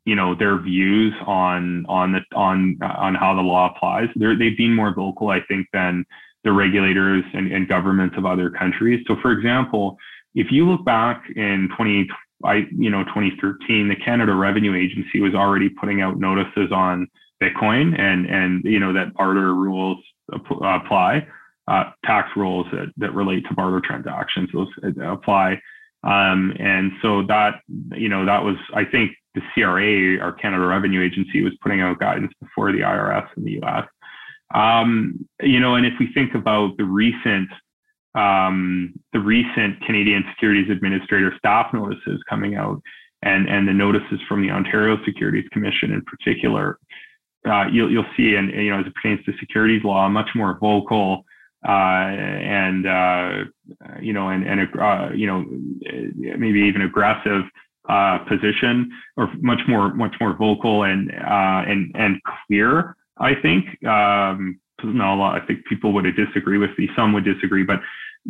[0.05, 4.07] you know their views on on the on on how the law applies.
[4.15, 6.05] They're, they've been more vocal, I think, than
[6.45, 9.03] the regulators and, and governments of other countries.
[9.07, 9.97] So, for example,
[10.35, 12.07] if you look back in 20,
[12.43, 17.07] I, you know, 2013, the Canada Revenue Agency was already putting out notices on
[17.41, 19.97] Bitcoin and, and, you know, that barter rules
[20.31, 21.27] apply,
[21.67, 25.59] uh, tax rules that, that relate to barter transactions, those uh, apply.
[26.05, 27.61] Um, and so that,
[27.95, 31.99] you know, that was, I think the CRA, our Canada Revenue Agency was putting out
[31.99, 33.87] guidance before the IRS in the US.
[34.53, 37.49] Um, you know, and if we think about the recent
[38.15, 42.81] um, the recent Canadian Securities Administrator staff notices coming out
[43.23, 46.79] and, and the notices from the Ontario Securities Commission in particular,
[47.45, 50.57] uh, you'll, you'll see, and you know, as it pertains to securities law, much more
[50.59, 51.25] vocal
[51.69, 53.29] and uh,
[54.01, 55.45] you know, and, and uh, you know,
[56.37, 57.43] maybe even aggressive
[57.89, 62.95] uh, position, or much more, much more vocal and uh, and and clear.
[63.17, 63.83] I think.
[63.85, 66.89] Um, no, I think people would disagree with me.
[66.95, 67.79] Some would disagree, but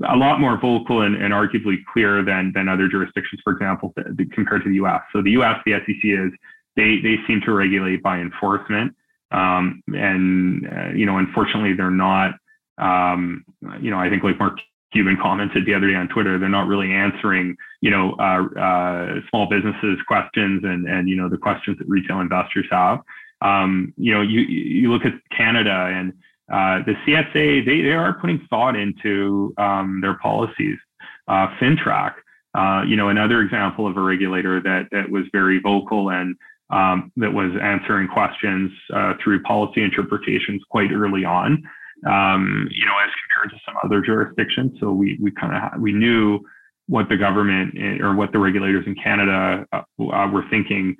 [0.07, 3.93] a lot more vocal and, and arguably clear than than other jurisdictions, for example,
[4.33, 5.01] compared to the U.S.
[5.13, 5.57] So the U.S.
[5.65, 6.31] the SEC is
[6.75, 8.93] they they seem to regulate by enforcement,
[9.31, 12.35] um, and uh, you know, unfortunately, they're not.
[12.77, 13.45] Um,
[13.81, 14.57] you know, I think like Mark
[14.91, 19.19] Cuban commented the other day on Twitter, they're not really answering, you know, uh, uh,
[19.29, 22.99] small businesses questions and and you know the questions that retail investors have.
[23.41, 26.13] Um, you know, you you look at Canada and
[26.51, 30.77] uh, the CSA, they, they are putting thought into um, their policies.
[31.27, 32.13] Uh, FINTRAC,
[32.53, 36.35] uh, you know, another example of a regulator that, that was very vocal and
[36.69, 41.63] um, that was answering questions uh, through policy interpretations quite early on,
[42.05, 44.77] um, you know, as compared to some other jurisdictions.
[44.79, 46.39] So we, we kind of, we knew
[46.87, 50.95] what the government eh, or what the regulators in Canada uh, were thinking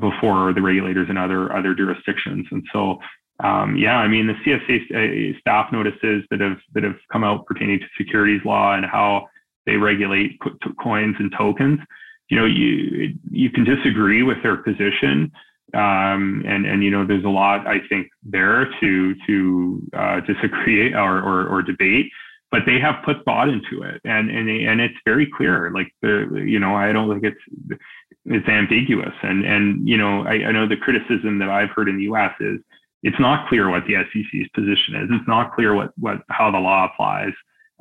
[0.00, 2.46] before the regulators in other, other jurisdictions.
[2.50, 2.98] And so
[3.42, 7.46] um, yeah, I mean the CSA uh, staff notices that have that have come out
[7.46, 9.26] pertaining to securities law and how
[9.66, 10.38] they regulate
[10.82, 11.80] coins and tokens.
[12.28, 15.32] You know, you you can disagree with their position,
[15.74, 20.92] um, and and you know there's a lot I think there to to uh, disagree
[20.94, 22.10] or, or, or debate,
[22.50, 25.70] but they have put thought into it, and and and it's very clear.
[25.74, 27.80] Like the you know I don't think it's
[28.26, 31.96] it's ambiguous, and and you know I, I know the criticism that I've heard in
[31.96, 32.32] the U.S.
[32.40, 32.60] is
[33.02, 35.08] it's not clear what the SEC's position is.
[35.10, 37.32] It's not clear what, what how the law applies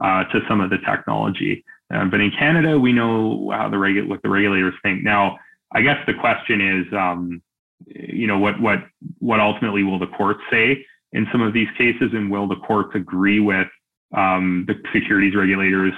[0.04, 1.64] uh, to some of the technology.
[1.94, 5.04] Uh, but in Canada, we know how the regu- what the regulators think.
[5.04, 5.38] Now,
[5.74, 7.42] I guess the question is, um,
[7.88, 8.80] you know, what what
[9.20, 12.96] what ultimately will the courts say in some of these cases, and will the courts
[12.96, 13.68] agree with
[14.16, 15.94] um, the securities regulators'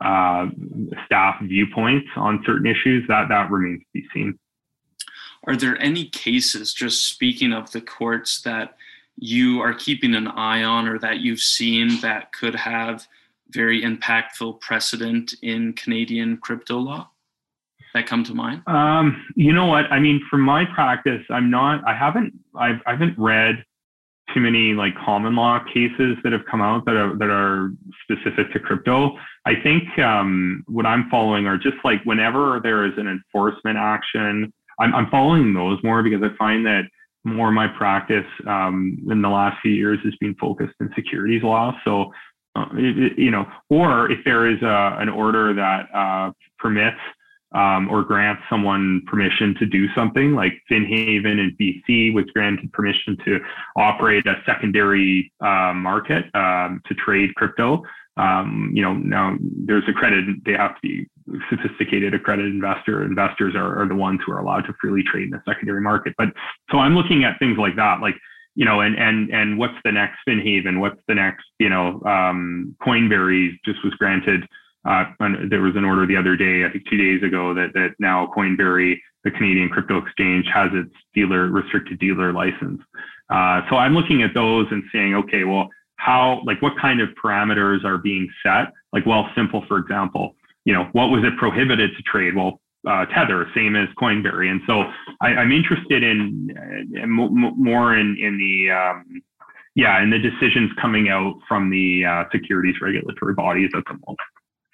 [0.00, 0.46] uh,
[1.06, 3.06] staff viewpoints on certain issues?
[3.08, 4.38] That that remains to be seen.
[5.44, 8.76] Are there any cases, just speaking of the courts, that
[9.16, 13.06] you are keeping an eye on or that you've seen that could have
[13.50, 17.10] very impactful precedent in Canadian crypto law?
[17.94, 18.62] That come to mind?
[18.66, 19.86] Um, you know what?
[19.90, 21.82] I mean, from my practice, I'm not.
[21.86, 22.32] I haven't.
[22.54, 23.64] I've, I haven't read
[24.32, 28.52] too many like common law cases that have come out that are that are specific
[28.52, 29.16] to crypto.
[29.44, 34.52] I think um, what I'm following are just like whenever there is an enforcement action,
[34.78, 36.82] I'm, I'm following those more because I find that
[37.24, 41.42] more of my practice um, in the last few years has been focused in securities
[41.42, 41.72] law.
[41.84, 42.12] So,
[42.56, 46.98] uh, you know, or if there is a, an order that uh, permits
[47.54, 53.16] um, or grant someone permission to do something like FinHaven in BC was granted permission
[53.24, 53.40] to
[53.76, 57.82] operate a secondary uh, market um, to trade crypto.
[58.16, 61.08] Um, you know, now there's a credit, they have to be
[61.48, 63.04] sophisticated accredited investor.
[63.04, 66.14] Investors are, are the ones who are allowed to freely trade in the secondary market.
[66.18, 66.28] But
[66.70, 68.14] so I'm looking at things like that, like,
[68.54, 70.78] you know, and and and what's the next FinHaven?
[70.78, 71.44] What's the next?
[71.58, 74.46] You know, um, Coinbase just was granted
[74.84, 75.04] uh,
[75.48, 78.32] there was an order the other day, I think two days ago, that that now
[78.36, 82.80] Coinbase, the Canadian crypto exchange, has its dealer restricted dealer license.
[83.30, 87.10] Uh, so I'm looking at those and saying, okay, well, how like what kind of
[87.10, 88.72] parameters are being set?
[88.92, 92.34] Like Wealthsimple, for example, you know, what was it prohibited to trade?
[92.34, 94.82] Well, uh, Tether, same as Coinbase, and so
[95.20, 96.52] I, am interested in
[97.00, 99.22] uh, more in in the um,
[99.76, 104.18] yeah, in the decisions coming out from the uh, securities regulatory bodies at the moment.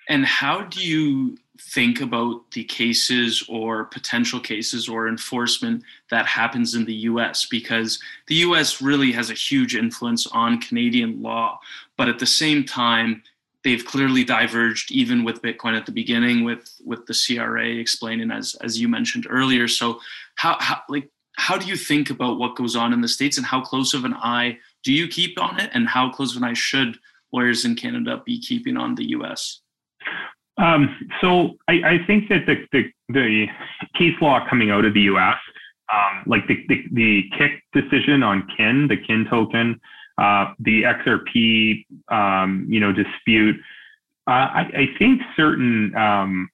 [0.09, 6.75] And how do you think about the cases or potential cases or enforcement that happens
[6.75, 7.47] in the US?
[7.47, 11.61] Because the US really has a huge influence on Canadian law.
[11.97, 13.23] But at the same time,
[13.65, 18.55] they've clearly diverged even with Bitcoin at the beginning with, with the CRA explaining as,
[18.63, 19.69] as you mentioned earlier.
[19.69, 20.01] So
[20.37, 23.47] how, how like how do you think about what goes on in the States and
[23.47, 26.49] how close of an eye do you keep on it and how close of an
[26.49, 26.99] eye should
[27.33, 29.61] lawyers in Canada be keeping on the US?
[30.59, 33.47] Um, so I, I, think that the, the, the,
[33.97, 35.37] case law coming out of the U.S.,
[35.93, 39.81] um, like the, the, the Kik decision on Kin, the Kin token,
[40.19, 43.57] uh, the XRP, um, you know, dispute.
[44.27, 46.51] Uh, I, I, think certain, um,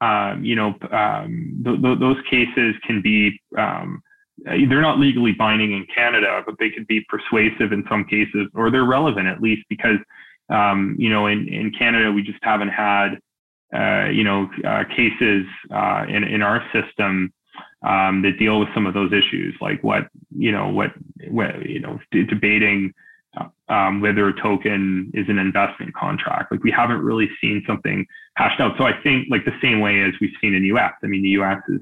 [0.00, 3.40] uh, you know, um, th- th- those cases can be.
[3.56, 4.02] Um,
[4.44, 8.70] they're not legally binding in Canada, but they could be persuasive in some cases, or
[8.70, 9.98] they're relevant at least because,
[10.50, 13.18] you know, in, in Canada we just haven't had
[13.74, 17.32] uh, you know, uh, cases uh, in in our system
[17.82, 20.92] um, that deal with some of those issues, like what you know, what,
[21.28, 22.94] what you know, debating
[23.68, 26.50] um, whether a token is an investment contract.
[26.50, 28.06] Like we haven't really seen something
[28.36, 28.72] hashed out.
[28.78, 30.92] So I think like the same way as we've seen in the U.S.
[31.02, 31.60] I mean, the U.S.
[31.68, 31.80] is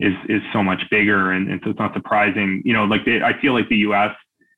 [0.00, 2.62] is is so much bigger, and, and so it's not surprising.
[2.64, 4.16] You know, like they, I feel like the U.S.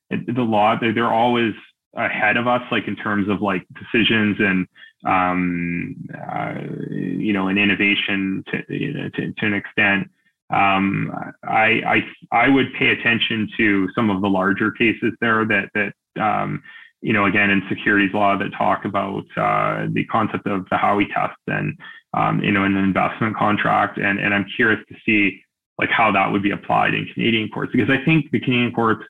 [0.09, 1.53] the law they're, they're always
[1.95, 4.67] ahead of us, like in terms of like decisions and
[5.05, 6.53] um, uh,
[6.89, 10.09] you know, an innovation to, you know, to, to, an extent.
[10.51, 11.11] Um,
[11.43, 16.21] I, I, I would pay attention to some of the larger cases there that, that,
[16.21, 16.61] um,
[17.01, 21.11] you know, again, in securities law that talk about uh, the concept of the Howey
[21.13, 21.77] test and,
[22.13, 23.97] um, you know, an investment contract.
[23.97, 25.41] And, and I'm curious to see
[25.79, 29.03] like how that would be applied in Canadian courts, because I think the Canadian courts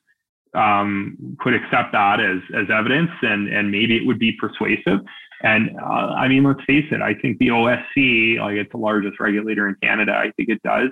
[0.54, 5.00] um, could accept that as, as evidence and, and maybe it would be persuasive.
[5.42, 9.18] And uh, I mean, let's face it, I think the OSC, like it's the largest
[9.18, 10.90] regulator in Canada, I think it does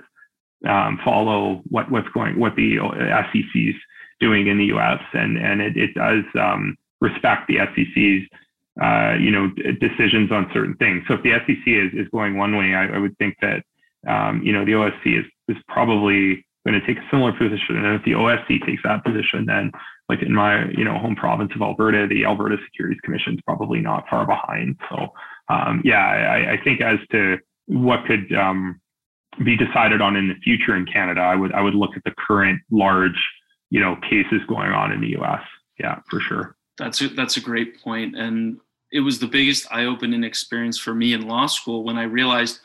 [0.67, 2.77] um, follow what, what's going, what the
[3.31, 3.75] SEC's
[4.19, 5.01] doing in the US.
[5.13, 8.27] And, and it, it does um, respect the SEC's,
[8.81, 11.03] uh, you know, decisions on certain things.
[11.07, 13.63] So if the SEC is, is going one way, I, I would think that,
[14.07, 17.77] um, you know, the OSC is, is probably going to take a similar position.
[17.77, 19.71] And if the OSC takes that position, then
[20.09, 23.79] like in my you know home province of Alberta, the Alberta Securities Commission is probably
[23.79, 24.77] not far behind.
[24.89, 25.07] So
[25.49, 28.79] um, yeah, I, I, think as to what could um,
[29.43, 32.13] be decided on in the future in Canada, I would I would look at the
[32.27, 33.19] current large
[33.69, 35.41] you know cases going on in the U.S.
[35.79, 36.55] Yeah, for sure.
[36.77, 38.59] That's a, that's a great point, and
[38.91, 42.59] it was the biggest eye-opening experience for me in law school when I realized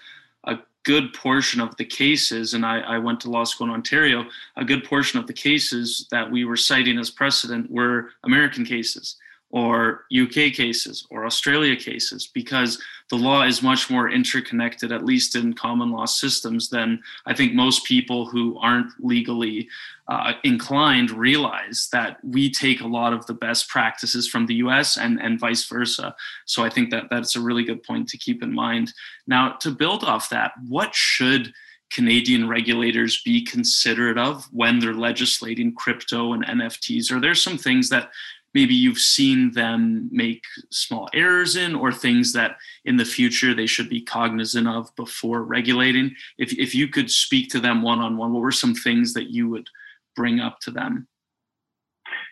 [0.86, 4.64] good portion of the cases, and I, I, went to law school in Ontario, a
[4.64, 9.16] good portion of the cases that we were citing as precedent were American cases
[9.50, 15.36] or UK cases or Australia cases because the law is much more interconnected, at least
[15.36, 19.68] in common law systems, than I think most people who aren't legally
[20.08, 24.96] uh, inclined realize that we take a lot of the best practices from the US
[24.96, 26.14] and, and vice versa.
[26.46, 28.92] So I think that that's a really good point to keep in mind.
[29.26, 31.52] Now, to build off that, what should
[31.90, 37.12] Canadian regulators be considerate of when they're legislating crypto and NFTs?
[37.12, 38.10] Are there some things that
[38.56, 43.66] maybe you've seen them make small errors in or things that in the future they
[43.66, 46.14] should be cognizant of before regulating.
[46.38, 49.68] If, if you could speak to them one-on-one what were some things that you would
[50.14, 51.06] bring up to them?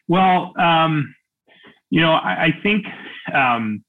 [0.09, 1.15] Well um,
[1.91, 2.87] you know i, I think
[3.35, 3.85] um,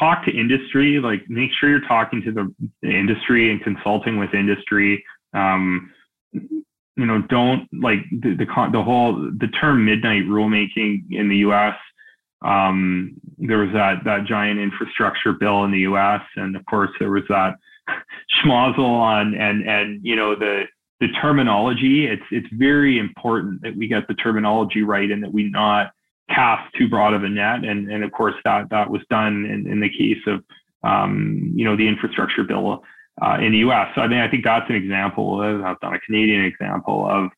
[0.00, 5.04] talk to industry like make sure you're talking to the, industry and consulting with industry.
[5.32, 5.92] Um,
[6.96, 11.76] you know, don't like the, the, the whole, the term midnight rulemaking in the US.
[12.42, 16.22] Um, there was that, that giant infrastructure bill in the US.
[16.36, 17.56] And of course there was that
[18.44, 20.64] schmozzle on, and, and, you know, the,
[21.00, 25.50] the terminology, it's, it's very important that we get the terminology right and that we
[25.50, 25.90] not
[26.30, 27.64] cast too broad of a net.
[27.64, 30.44] And, and of course that, that was done in, in the case of,
[30.84, 32.84] um, you know, the infrastructure bill
[33.22, 33.88] uh, in the U.S.
[33.94, 37.30] So I mean, I think that's an example of, I've done a Canadian example of,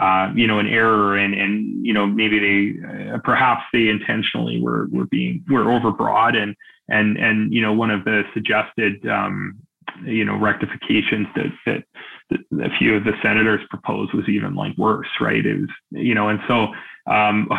[0.00, 4.60] uh, you know, an error and, and, you know, maybe they, uh, perhaps they intentionally
[4.60, 6.54] were, were being, were overbroad and,
[6.88, 9.58] and, and, you know, one of the suggested, um,
[10.04, 11.84] you know, rectifications that, that,
[12.30, 15.44] that a few of the senators proposed was even like worse, right?
[15.44, 16.68] It was, you know, and so,
[17.10, 17.50] um,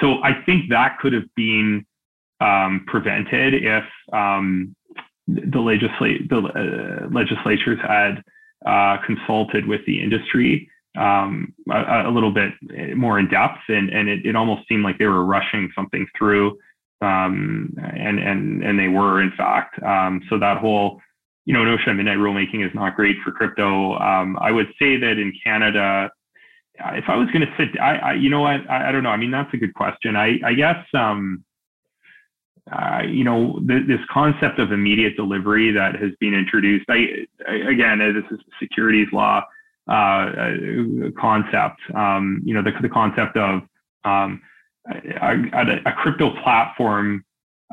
[0.00, 1.86] so I think that could have been,
[2.40, 4.74] um, prevented if, um,
[5.26, 8.22] the legislate the uh, legislatures had
[8.66, 12.52] uh, consulted with the industry um, a, a, little bit
[12.96, 16.56] more in depth, and and it, it almost seemed like they were rushing something through,
[17.00, 19.82] um, and and and they were in fact.
[19.82, 21.00] Um, so that whole
[21.46, 23.98] you know notion of midnight rulemaking is not great for crypto.
[23.98, 26.10] Um, I would say that in Canada.
[26.76, 29.10] If I was going to sit, I, I, you know what, I, I, don't know.
[29.10, 30.16] I mean, that's a good question.
[30.16, 31.44] I, I guess, um,
[32.72, 36.86] uh, you know, th- this concept of immediate delivery that has been introduced.
[36.88, 39.44] I, I again, this is securities law
[39.86, 40.54] uh, uh,
[41.20, 41.80] concept.
[41.94, 43.62] Um, you know, the, the concept of
[44.04, 44.40] um,
[44.90, 47.22] a, a, a, crypto platform,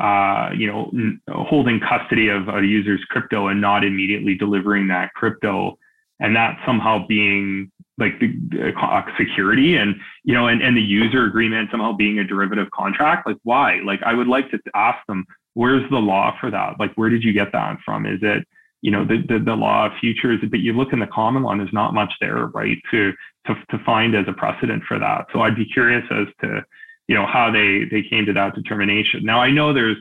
[0.02, 5.14] uh, you know, n- holding custody of a user's crypto and not immediately delivering that
[5.14, 5.78] crypto,
[6.20, 7.72] and that somehow being
[8.02, 12.24] like the uh, security and you know and, and the user agreement somehow being a
[12.24, 13.80] derivative contract like why?
[13.86, 16.80] Like i would like to ask them where's the law for that?
[16.80, 18.06] Like where did you get that from?
[18.06, 18.46] Is it
[18.82, 20.40] you know the, the, the law of futures?
[20.50, 23.14] But you look in the common law there's not much there right to,
[23.48, 25.28] to to find as a precedent for that.
[25.32, 26.66] So i'd be curious as to
[27.08, 29.24] you know how they they came to that determination.
[29.24, 29.98] Now i know there's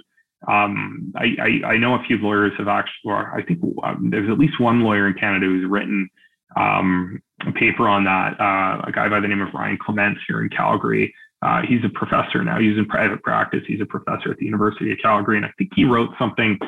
[0.48, 4.30] um, I, I, I know a few lawyers have actually, or I think um, there's
[4.30, 6.08] at least one lawyer in Canada who's written
[6.56, 8.40] um, a paper on that.
[8.40, 11.14] Uh, a guy by the name of Ryan Clements here in Calgary.
[11.42, 12.58] Uh, he's a professor now.
[12.58, 13.62] He's in private practice.
[13.66, 16.58] He's a professor at the University of Calgary, and I think he wrote something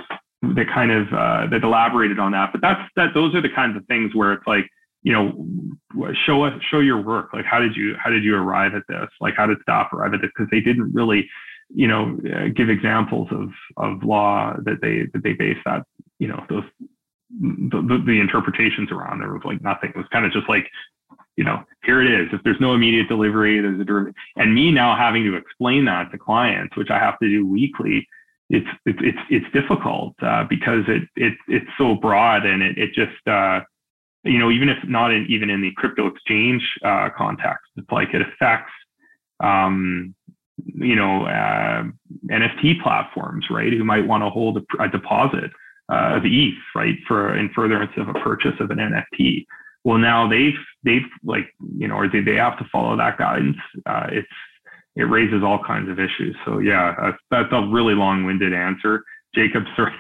[0.42, 2.50] that kind of uh, that elaborated on that.
[2.52, 3.08] But that's that.
[3.14, 4.66] Those are the kinds of things where it's like,
[5.02, 7.30] you know, show us, show your work.
[7.34, 9.08] Like, how did you how did you arrive at this?
[9.20, 10.30] Like, how did staff arrive at this?
[10.34, 11.28] Because they didn't really,
[11.68, 15.82] you know, uh, give examples of of law that they that they base that
[16.18, 16.64] you know those
[17.40, 19.90] the, the, the interpretations around there was like nothing.
[19.90, 20.68] It was kind of just like,
[21.36, 22.28] you know, here it is.
[22.32, 24.14] If there's no immediate delivery, there's a derivative.
[24.36, 28.06] And me now having to explain that to clients, which I have to do weekly,
[28.50, 32.92] it's it's it's, it's difficult uh, because it it it's so broad and it it
[32.92, 33.60] just uh,
[34.24, 38.08] you know even if not in even in the crypto exchange uh, context, it's like
[38.12, 38.72] it affects
[39.42, 40.14] um,
[40.66, 41.84] you know uh,
[42.30, 43.72] NFT platforms, right?
[43.72, 45.50] Who might want to hold a, a deposit
[45.93, 49.45] uh, of ETH, right, for in furtherance of a purchase of an NFT.
[49.84, 51.45] Well, now they've they've like
[51.76, 53.59] you know, or they they have to follow that guidance.
[53.84, 54.28] Uh, it's
[54.97, 56.36] it raises all kinds of issues.
[56.45, 59.03] So yeah, that's, that's a really long-winded answer.
[59.34, 59.95] Jacob, sorry.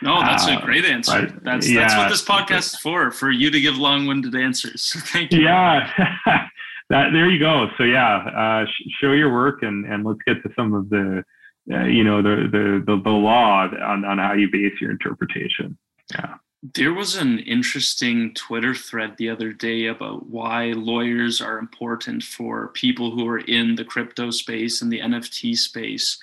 [0.00, 1.26] No, that's uh, a great answer.
[1.26, 4.92] But, that's yeah, that's what this podcast is for, for you to give long-winded answers.
[5.06, 5.40] Thank you.
[5.40, 5.90] Yeah.
[6.88, 7.66] that there you go.
[7.76, 11.24] So yeah, uh, sh- show your work and and let's get to some of the
[11.70, 15.76] uh, you know the, the the the law on on how you base your interpretation.
[16.12, 16.34] Yeah.
[16.74, 22.68] There was an interesting Twitter thread the other day about why lawyers are important for
[22.68, 26.18] people who are in the crypto space and the NFT space.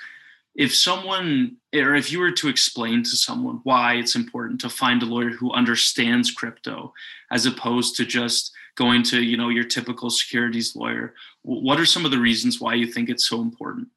[0.54, 5.02] If someone, or if you were to explain to someone why it's important to find
[5.04, 6.94] a lawyer who understands crypto
[7.32, 12.04] as opposed to just going to, you know, your typical securities lawyer, what are some
[12.04, 13.88] of the reasons why you think it's so important?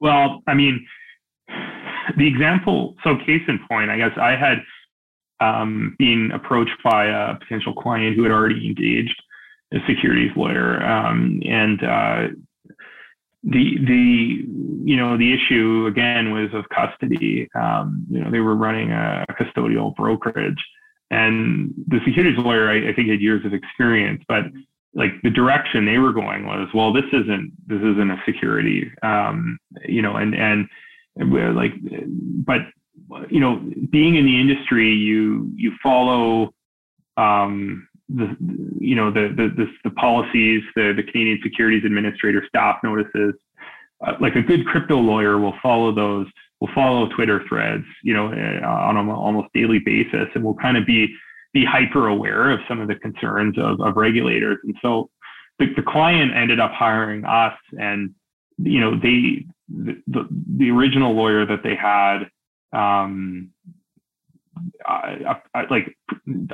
[0.00, 0.86] Well, I mean,
[2.16, 4.58] the example, so case in point, I guess I had
[5.40, 9.20] um, been approached by a potential client who had already engaged
[9.72, 10.82] a securities lawyer.
[10.82, 12.28] Um, and uh,
[13.44, 14.44] the, the,
[14.84, 17.48] you know, the issue again was of custody.
[17.54, 20.62] Um, you know, they were running a custodial brokerage.
[21.10, 24.44] And the securities lawyer, I, I think, had years of experience, but
[24.94, 29.58] like the direction they were going was, well, this isn't this isn't a security, um,
[29.86, 30.68] you know, and and
[31.16, 31.72] we're like,
[32.44, 32.60] but
[33.28, 36.52] you know, being in the industry, you you follow
[37.16, 38.36] um, the
[38.78, 43.34] you know the the the, the policies, the the Canadian Securities Administrator staff notices.
[44.04, 46.26] Uh, like a good crypto lawyer will follow those,
[46.60, 50.78] will follow Twitter threads, you know, uh, on an almost daily basis, and will kind
[50.78, 51.14] of be
[51.52, 54.58] be hyper aware of some of the concerns of, of regulators.
[54.64, 55.10] And so
[55.58, 58.14] the, the client ended up hiring us and,
[58.58, 60.28] you know, they, the, the,
[60.58, 62.28] the original lawyer that they had,
[62.72, 63.50] um,
[64.86, 65.96] I, I, like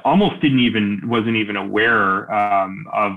[0.04, 3.12] almost didn't even wasn't even aware um, of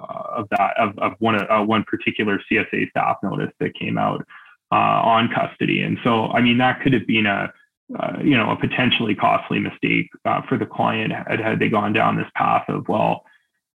[0.00, 4.24] uh, of that of, of one uh, one particular CSA staff notice that came out
[4.72, 7.52] uh, on custody, and so I mean that could have been a
[7.98, 11.92] uh, you know, a potentially costly mistake uh, for the client had, had they gone
[11.92, 13.24] down this path of, well,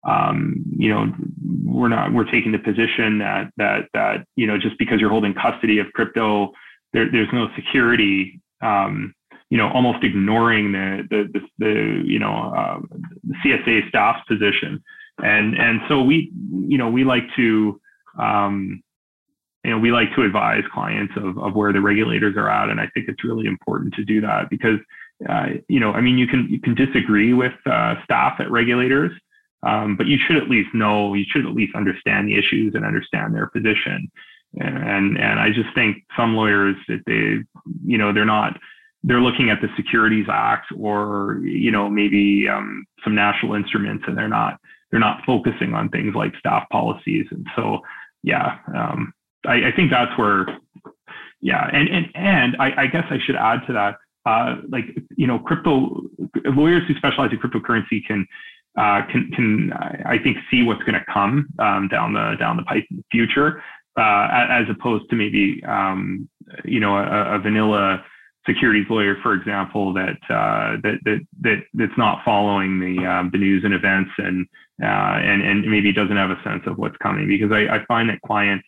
[0.07, 1.13] um, you know,
[1.65, 5.33] we're not, we're taking the position that, that, that, you know, just because you're holding
[5.33, 6.53] custody of crypto,
[6.93, 9.15] there, there's no security, um,
[9.49, 12.81] you know, almost ignoring the, the, the, the you know, uh,
[13.25, 14.83] the CSA staff's position.
[15.23, 17.81] And, and so we, you know, we like to,
[18.19, 18.83] um,
[19.65, 22.69] you know, we like to advise clients of, of where the regulators are at.
[22.69, 24.79] And I think it's really important to do that because,
[25.29, 29.13] uh, you know, I mean, you can, you can disagree with uh, staff at regulators,
[29.63, 32.85] um, but you should at least know, you should at least understand the issues and
[32.85, 34.11] understand their position.
[34.59, 37.39] And, and I just think some lawyers that they,
[37.85, 38.59] you know, they're not,
[39.05, 44.19] they're looking at the Securities Act or, you know, maybe um, some national instruments and
[44.19, 44.59] they're not,
[44.91, 47.27] they're not focusing on things like staff policies.
[47.31, 47.81] And so,
[48.23, 49.13] yeah, um,
[49.47, 50.47] I, I think that's where,
[51.41, 54.85] yeah, and and and I, I guess I should add to that, uh, like
[55.17, 56.03] you know, crypto
[56.45, 58.27] lawyers who specialize in cryptocurrency can
[58.79, 59.73] uh, can can
[60.07, 63.05] I think see what's going to come um, down the down the pipe in the
[63.11, 63.63] future,
[63.99, 66.29] uh, as opposed to maybe um,
[66.65, 68.05] you know a, a, vanilla
[68.47, 73.39] securities lawyer, for example, that uh, that that that that's not following the um, the
[73.39, 74.47] news and events and
[74.83, 77.29] uh, and and maybe doesn't have a sense of what's coming.
[77.29, 78.65] Because I, I find that clients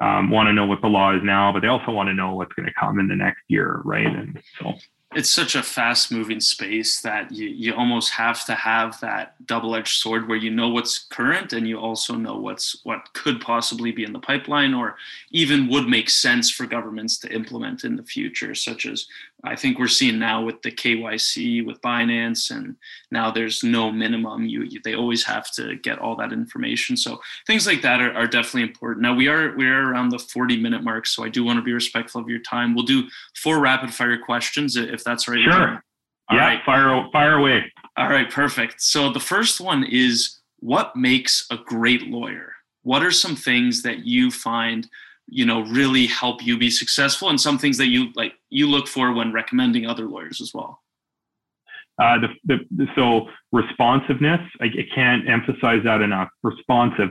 [0.00, 2.34] um, want to know what the law is now, but they also want to know
[2.34, 4.06] what's going to come in the next year, right?
[4.06, 4.74] And so
[5.14, 9.76] it's such a fast moving space that you, you almost have to have that double
[9.76, 13.92] edged sword where you know what's current and you also know what's what could possibly
[13.92, 14.96] be in the pipeline or
[15.30, 19.06] even would make sense for governments to implement in the future, such as
[19.44, 22.76] I think we're seeing now with the KYC with Binance, and
[23.10, 24.46] now there's no minimum.
[24.46, 26.96] You, you, they always have to get all that information.
[26.96, 29.02] So things like that are, are, definitely important.
[29.02, 31.62] Now we are we are around the 40 minute mark, so I do want to
[31.62, 32.74] be respectful of your time.
[32.74, 33.04] We'll do
[33.36, 35.42] four rapid fire questions if that's right.
[35.44, 35.82] Sure.
[36.30, 36.64] All yeah, right.
[36.64, 37.70] fire fire away.
[37.96, 38.80] All right, perfect.
[38.80, 42.54] So the first one is what makes a great lawyer?
[42.82, 44.88] What are some things that you find
[45.28, 48.86] you know really help you be successful and some things that you like you look
[48.86, 50.80] for when recommending other lawyers as well.
[51.96, 56.28] Uh, the, the, so responsiveness I, I, can't emphasize that enough.
[56.42, 57.10] Responsive.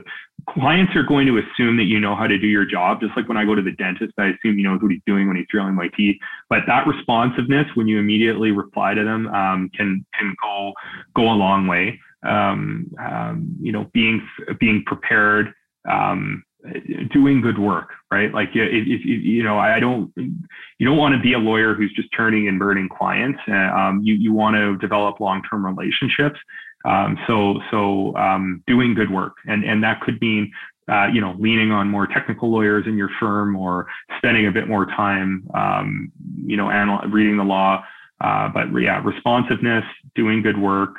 [0.50, 3.26] Clients are going to assume that you know how to do your job just like
[3.26, 5.46] when i go to the dentist i assume he knows what he's doing when he's
[5.48, 6.16] drilling my teeth.
[6.50, 10.74] But that responsiveness when you immediately reply to them um, can can go
[11.16, 11.98] go a long way.
[12.22, 14.26] Um, um, you know being
[14.60, 15.54] being prepared
[15.90, 16.44] um,
[17.12, 18.32] doing good work, right?
[18.32, 22.08] Like, if, you know, I don't, you don't want to be a lawyer who's just
[22.16, 23.40] turning and burning clients.
[23.48, 26.38] Uh, um, you you want to develop long-term relationships.
[26.84, 30.50] Um, so so um, doing good work, and and that could mean.
[30.86, 33.86] Uh, you know, leaning on more technical lawyers in your firm, or
[34.18, 36.12] spending a bit more time, um,
[36.44, 37.82] you know, anal- reading the law.
[38.20, 39.84] Uh, but yeah, responsiveness,
[40.14, 40.90] doing good work,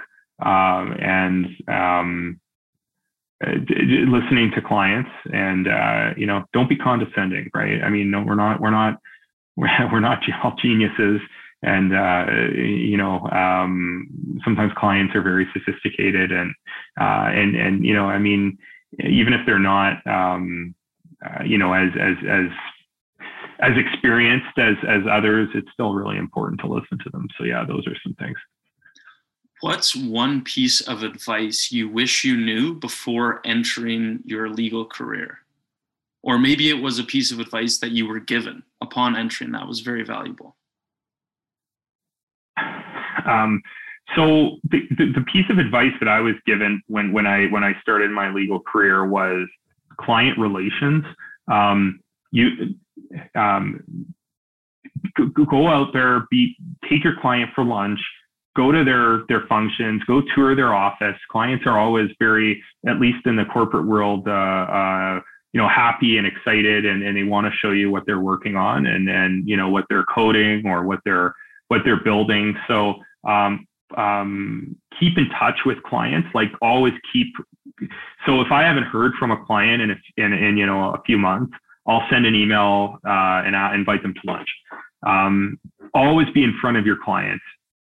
[0.43, 2.39] uh, and um,
[3.41, 7.83] listening to clients and uh, you know don't be condescending right?
[7.83, 8.99] I mean no we're not we're not
[9.57, 11.21] we're not all geniuses.
[11.63, 12.25] And uh,
[12.55, 14.07] you know um,
[14.43, 16.53] sometimes clients are very sophisticated and
[16.99, 18.57] uh, and and you know i mean
[18.99, 20.75] even if they're not um,
[21.25, 22.45] uh, you know as as as
[23.59, 27.27] as experienced as as others it's still really important to listen to them.
[27.37, 28.37] So yeah those are some things
[29.61, 35.39] What's one piece of advice you wish you knew before entering your legal career?
[36.23, 39.67] Or maybe it was a piece of advice that you were given upon entering that
[39.67, 40.55] was very valuable.
[43.25, 43.61] Um,
[44.15, 47.63] so the, the, the, piece of advice that I was given when, when I when
[47.63, 49.47] I started my legal career was
[49.99, 51.03] client relations.
[51.51, 51.99] Um,
[52.31, 52.75] you
[53.33, 53.83] um,
[55.33, 56.55] go out there, be
[56.89, 57.99] take your client for lunch,
[58.55, 61.17] go to their their functions, go tour their office.
[61.29, 65.19] Clients are always very, at least in the corporate world, uh, uh,
[65.53, 68.55] you know, happy and excited, and, and they want to show you what they're working
[68.55, 71.33] on and and you know what they're coding or what they're
[71.67, 72.55] what they're building.
[72.67, 72.95] So
[73.27, 76.29] um, um, keep in touch with clients.
[76.33, 77.27] Like always keep.
[78.25, 81.01] So if I haven't heard from a client in a, in, in you know a
[81.05, 81.53] few months,
[81.87, 84.49] I'll send an email uh, and I'll invite them to lunch.
[85.05, 85.59] Um,
[85.93, 87.43] always be in front of your clients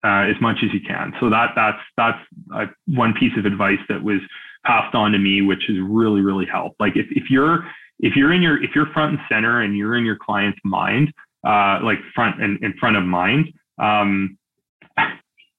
[0.04, 1.14] uh, as much as you can.
[1.20, 2.20] So that that's that's
[2.54, 4.20] uh, one piece of advice that was
[4.66, 6.80] passed on to me, which has really really helped.
[6.80, 7.66] Like if if you're
[8.00, 11.14] if you're in your if you're front and center and you're in your client's mind,
[11.48, 13.54] uh, like front and in front of mind.
[13.78, 14.38] Um,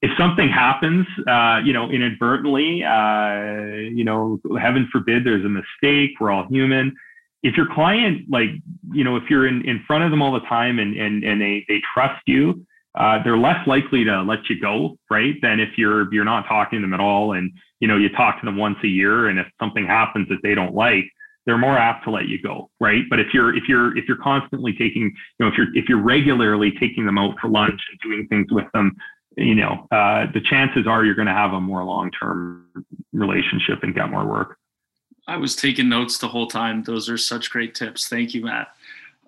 [0.03, 6.11] if something happens, uh, you know, inadvertently, you know, heaven forbid, there's a mistake.
[6.20, 6.95] We're all human.
[7.42, 8.51] If your client, like,
[8.92, 11.40] you know, if you're in, in front of them all the time and and and
[11.40, 15.34] they they trust you, uh, they're less likely to let you go, right?
[15.42, 18.40] Than if you're you're not talking to them at all, and you know, you talk
[18.40, 21.05] to them once a year, and if something happens that they don't like,
[21.47, 23.03] they're more apt to let you go, right?
[23.11, 26.03] But if you're if you're if you're constantly taking, you know, if you're if you're
[26.03, 28.97] regularly taking them out for lunch and doing things with them,
[29.36, 32.66] you know, uh, the chances are you're going to have a more long term
[33.12, 34.57] relationship and get more work.
[35.26, 36.82] I was taking notes the whole time.
[36.82, 38.09] Those are such great tips.
[38.09, 38.68] Thank you, Matt.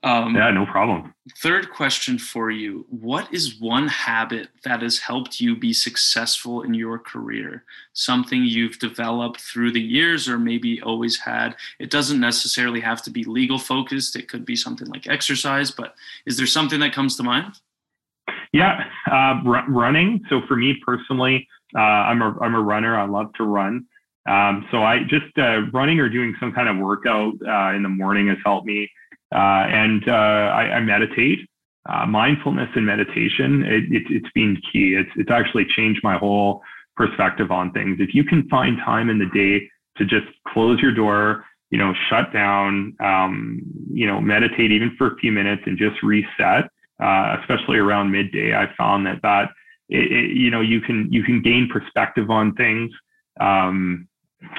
[0.07, 1.13] Um, yeah, no problem.
[1.39, 6.75] Third question for you What is one habit that has helped you be successful in
[6.75, 7.65] your career?
[7.93, 11.57] Something you've developed through the years or maybe always had?
[11.81, 15.97] It doesn't necessarily have to be legal focused, it could be something like exercise, but
[16.25, 17.55] is there something that comes to mind?
[18.53, 20.25] Yeah, uh, r- running.
[20.31, 22.97] So for me personally, uh, I'm a I'm a runner.
[22.97, 23.87] I love to run.
[24.29, 27.89] Um, so I just uh, running or doing some kind of workout uh, in the
[27.89, 28.89] morning has helped me.
[29.35, 31.41] Uh, and uh, I, I, meditate.
[32.07, 34.95] mindfulness and meditation, it, it, it's been key.
[34.95, 36.63] It's it's actually changed my whole
[36.97, 37.99] perspective on things.
[38.01, 39.69] If you can find time in the day
[39.99, 43.61] to just close your door, you know, shut down, um,
[43.93, 46.71] you know, meditate even for a few minutes and just reset
[47.01, 48.55] uh, especially around midday.
[48.55, 49.51] I found that that
[49.89, 52.91] it, it, you know you can you can gain perspective on things,
[53.41, 54.09] um,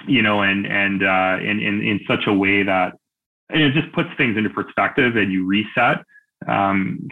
[0.07, 2.93] you know, and and uh, in, in in such a way that
[3.49, 5.99] and it just puts things into perspective and you reset
[6.39, 7.09] because um,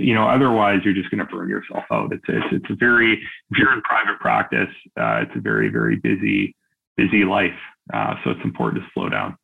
[0.00, 2.12] you know otherwise you're just going to burn yourself out.
[2.12, 5.96] It's it's it's a very if you're in private practice, uh, it's a very very
[5.96, 6.56] busy
[6.96, 7.58] busy life.
[7.92, 9.36] Uh, so it's important to slow down.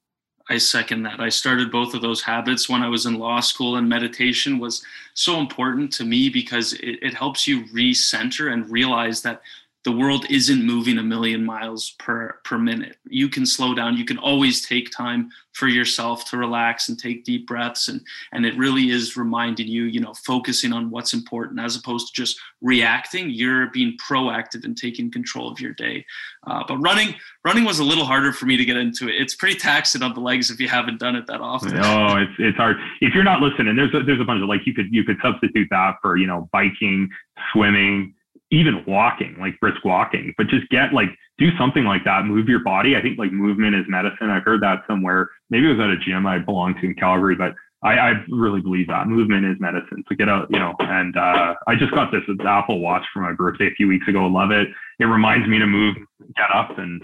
[0.48, 1.20] I second that.
[1.20, 4.84] I started both of those habits when I was in law school, and meditation was
[5.14, 9.42] so important to me because it, it helps you recenter and realize that
[9.84, 12.96] the world isn't moving a million miles per per minute.
[13.08, 13.96] You can slow down.
[13.96, 17.88] You can always take time for yourself to relax and take deep breaths.
[17.88, 18.02] And
[18.32, 22.12] and it really is reminding you you know focusing on what's important as opposed to
[22.12, 23.30] just reacting.
[23.30, 26.04] You're being proactive and taking control of your day.
[26.46, 27.14] Uh, but running
[27.44, 29.14] running was a little harder for me to get into it.
[29.14, 31.78] It's pretty taxing on the legs if you haven't done it that often.
[31.82, 32.76] Oh it's it's hard.
[33.00, 35.16] If you're not listening there's a, there's a bunch of like you could you could
[35.22, 37.08] substitute that for you know biking
[37.52, 38.14] swimming
[38.50, 42.24] even walking, like brisk walking, but just get like do something like that.
[42.24, 42.96] Move your body.
[42.96, 44.30] I think like movement is medicine.
[44.30, 45.30] I've heard that somewhere.
[45.48, 48.60] Maybe it was at a gym I belonged to in Calgary, but I, I really
[48.60, 50.04] believe that movement is medicine.
[50.08, 50.74] So get out, you know.
[50.80, 54.26] And uh, I just got this Apple Watch for my birthday a few weeks ago.
[54.26, 54.68] Love it.
[54.98, 55.96] It reminds me to move,
[56.36, 57.02] get up, and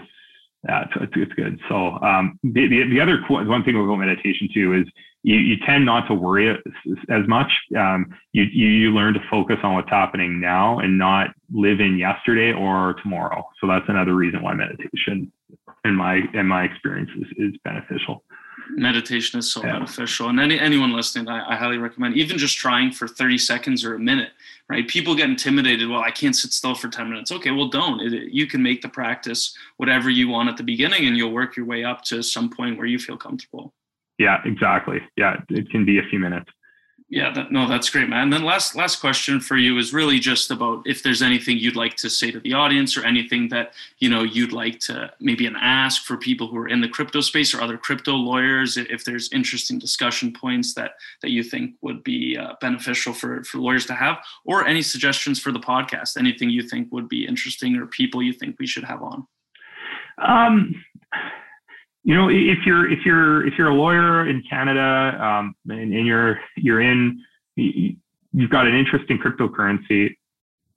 [0.67, 1.59] yeah, it's, it's good.
[1.69, 4.87] So um, the, the, the other one thing about meditation too is
[5.27, 7.51] you, you tend not to worry as, much.
[7.77, 11.97] Um, you, you, you learn to focus on what's happening now and not live in
[11.97, 13.45] yesterday or tomorrow.
[13.59, 15.29] So that's another reason why meditation,
[15.83, 18.23] in my in my experience, is, is beneficial.
[18.69, 19.73] Meditation is so yeah.
[19.73, 20.29] beneficial.
[20.29, 23.95] And any, anyone listening I, I, highly recommend even just trying for 30 seconds or
[23.95, 24.29] a minute
[24.69, 24.87] right?
[24.87, 25.89] People get intimidated.
[25.89, 27.31] Well i can't sit still for 10 minutes.
[27.33, 27.99] Okay well don't.
[28.01, 31.57] It, you can make the practice whatever you want at the beginning and you'll work
[31.57, 33.73] your way up to some point where you feel comfortable
[34.17, 36.49] yeah exactly yeah it can be a few minutes
[37.09, 38.23] yeah, that, no, that's great, man.
[38.23, 41.77] And then last last question for you is really just about if there's anything you'd
[41.77, 45.45] like to say to the audience or anything that you know you'd like to maybe
[45.45, 48.75] an ask for people who are in the crypto space or other crypto lawyers.
[48.75, 53.59] If there's interesting discussion points that that you think would be uh, beneficial for for
[53.59, 57.77] lawyers to have, or any suggestions for the podcast, anything you think would be interesting
[57.77, 59.25] or people you think we should have on.
[60.17, 60.83] Um
[62.07, 66.07] you know, if you're if you're if you're a lawyer in Canada um, and, and
[66.07, 67.21] you're you're in
[67.57, 70.15] you've got an interest in cryptocurrency,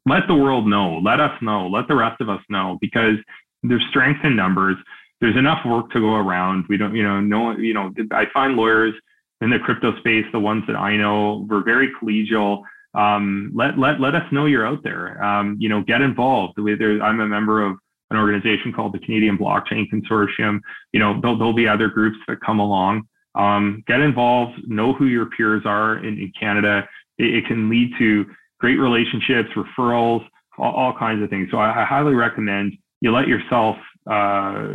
[0.07, 0.99] let the world know.
[0.99, 1.69] Let us know.
[1.69, 3.15] Let the rest of us know because
[3.63, 4.77] there's strength in numbers.
[5.21, 6.65] There's enough work to go around.
[6.69, 8.95] We don't, you know, no, you know, I find lawyers
[9.41, 12.63] in the crypto space, the ones that I know, we're very collegial.
[12.95, 15.23] um, let let let us know you're out there.
[15.23, 16.59] Um, you know, get involved.
[16.59, 17.77] I'm a member of
[18.11, 20.61] an organization called the Canadian Blockchain Consortium.
[20.93, 23.03] You know, there'll, there'll be other groups that come along.
[23.35, 24.61] Um, get involved.
[24.67, 26.89] Know who your peers are in, in Canada.
[27.19, 28.27] It, it, can lead to
[28.59, 30.27] great relationships, referrals,
[30.59, 31.49] all, all kinds of things.
[31.51, 33.77] So I, I, highly recommend you let yourself
[34.11, 34.67] uh,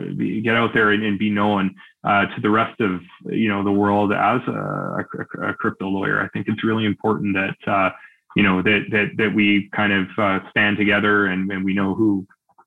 [0.43, 1.75] get out there and, and be known
[2.05, 6.21] uh, to the rest of you know the world as a, a, a, crypto lawyer.
[6.21, 7.89] I think it's really important that uh,
[8.35, 11.93] you know that that that we kind of uh, stand together and, and we know
[11.93, 12.25] who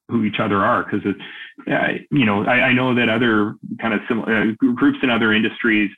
[0.09, 4.00] who each other are because it's you know I, I, know that other kind of
[4.09, 5.90] similar uh, groups in other industries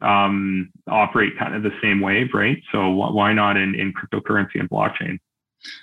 [0.00, 2.62] um, operate kind of the same way, right?
[2.72, 5.18] So why not in, in cryptocurrency and blockchain?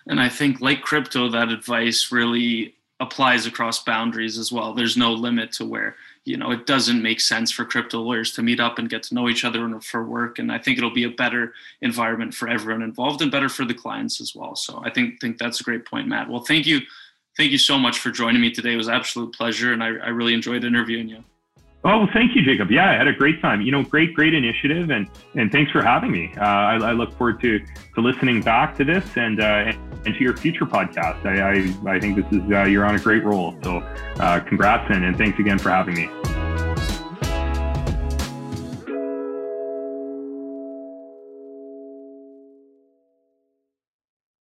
[0.08, 4.74] And I think like crypto, that advice really applies across boundaries as well.
[4.74, 8.42] There's no limit to where you know it doesn't make sense for crypto lawyers to
[8.42, 11.04] meet up and get to know each other for work and i think it'll be
[11.04, 14.90] a better environment for everyone involved and better for the clients as well so i
[14.90, 16.82] think think that's a great point matt well thank you
[17.38, 20.10] thank you so much for joining me today it was absolute pleasure and i, I
[20.10, 21.24] really enjoyed interviewing you
[21.88, 22.72] Oh, well, thank you, Jacob.
[22.72, 23.62] Yeah, I had a great time.
[23.62, 26.34] You know, great, great initiative, and and thanks for having me.
[26.36, 29.72] Uh, I, I, look forward to to listening back to this and uh,
[30.04, 31.24] and to your future podcast.
[31.28, 31.52] I
[31.88, 33.56] I, I think this is uh, you're on a great roll.
[33.62, 33.78] So,
[34.20, 36.10] uh, congrats and, and thanks again for having me.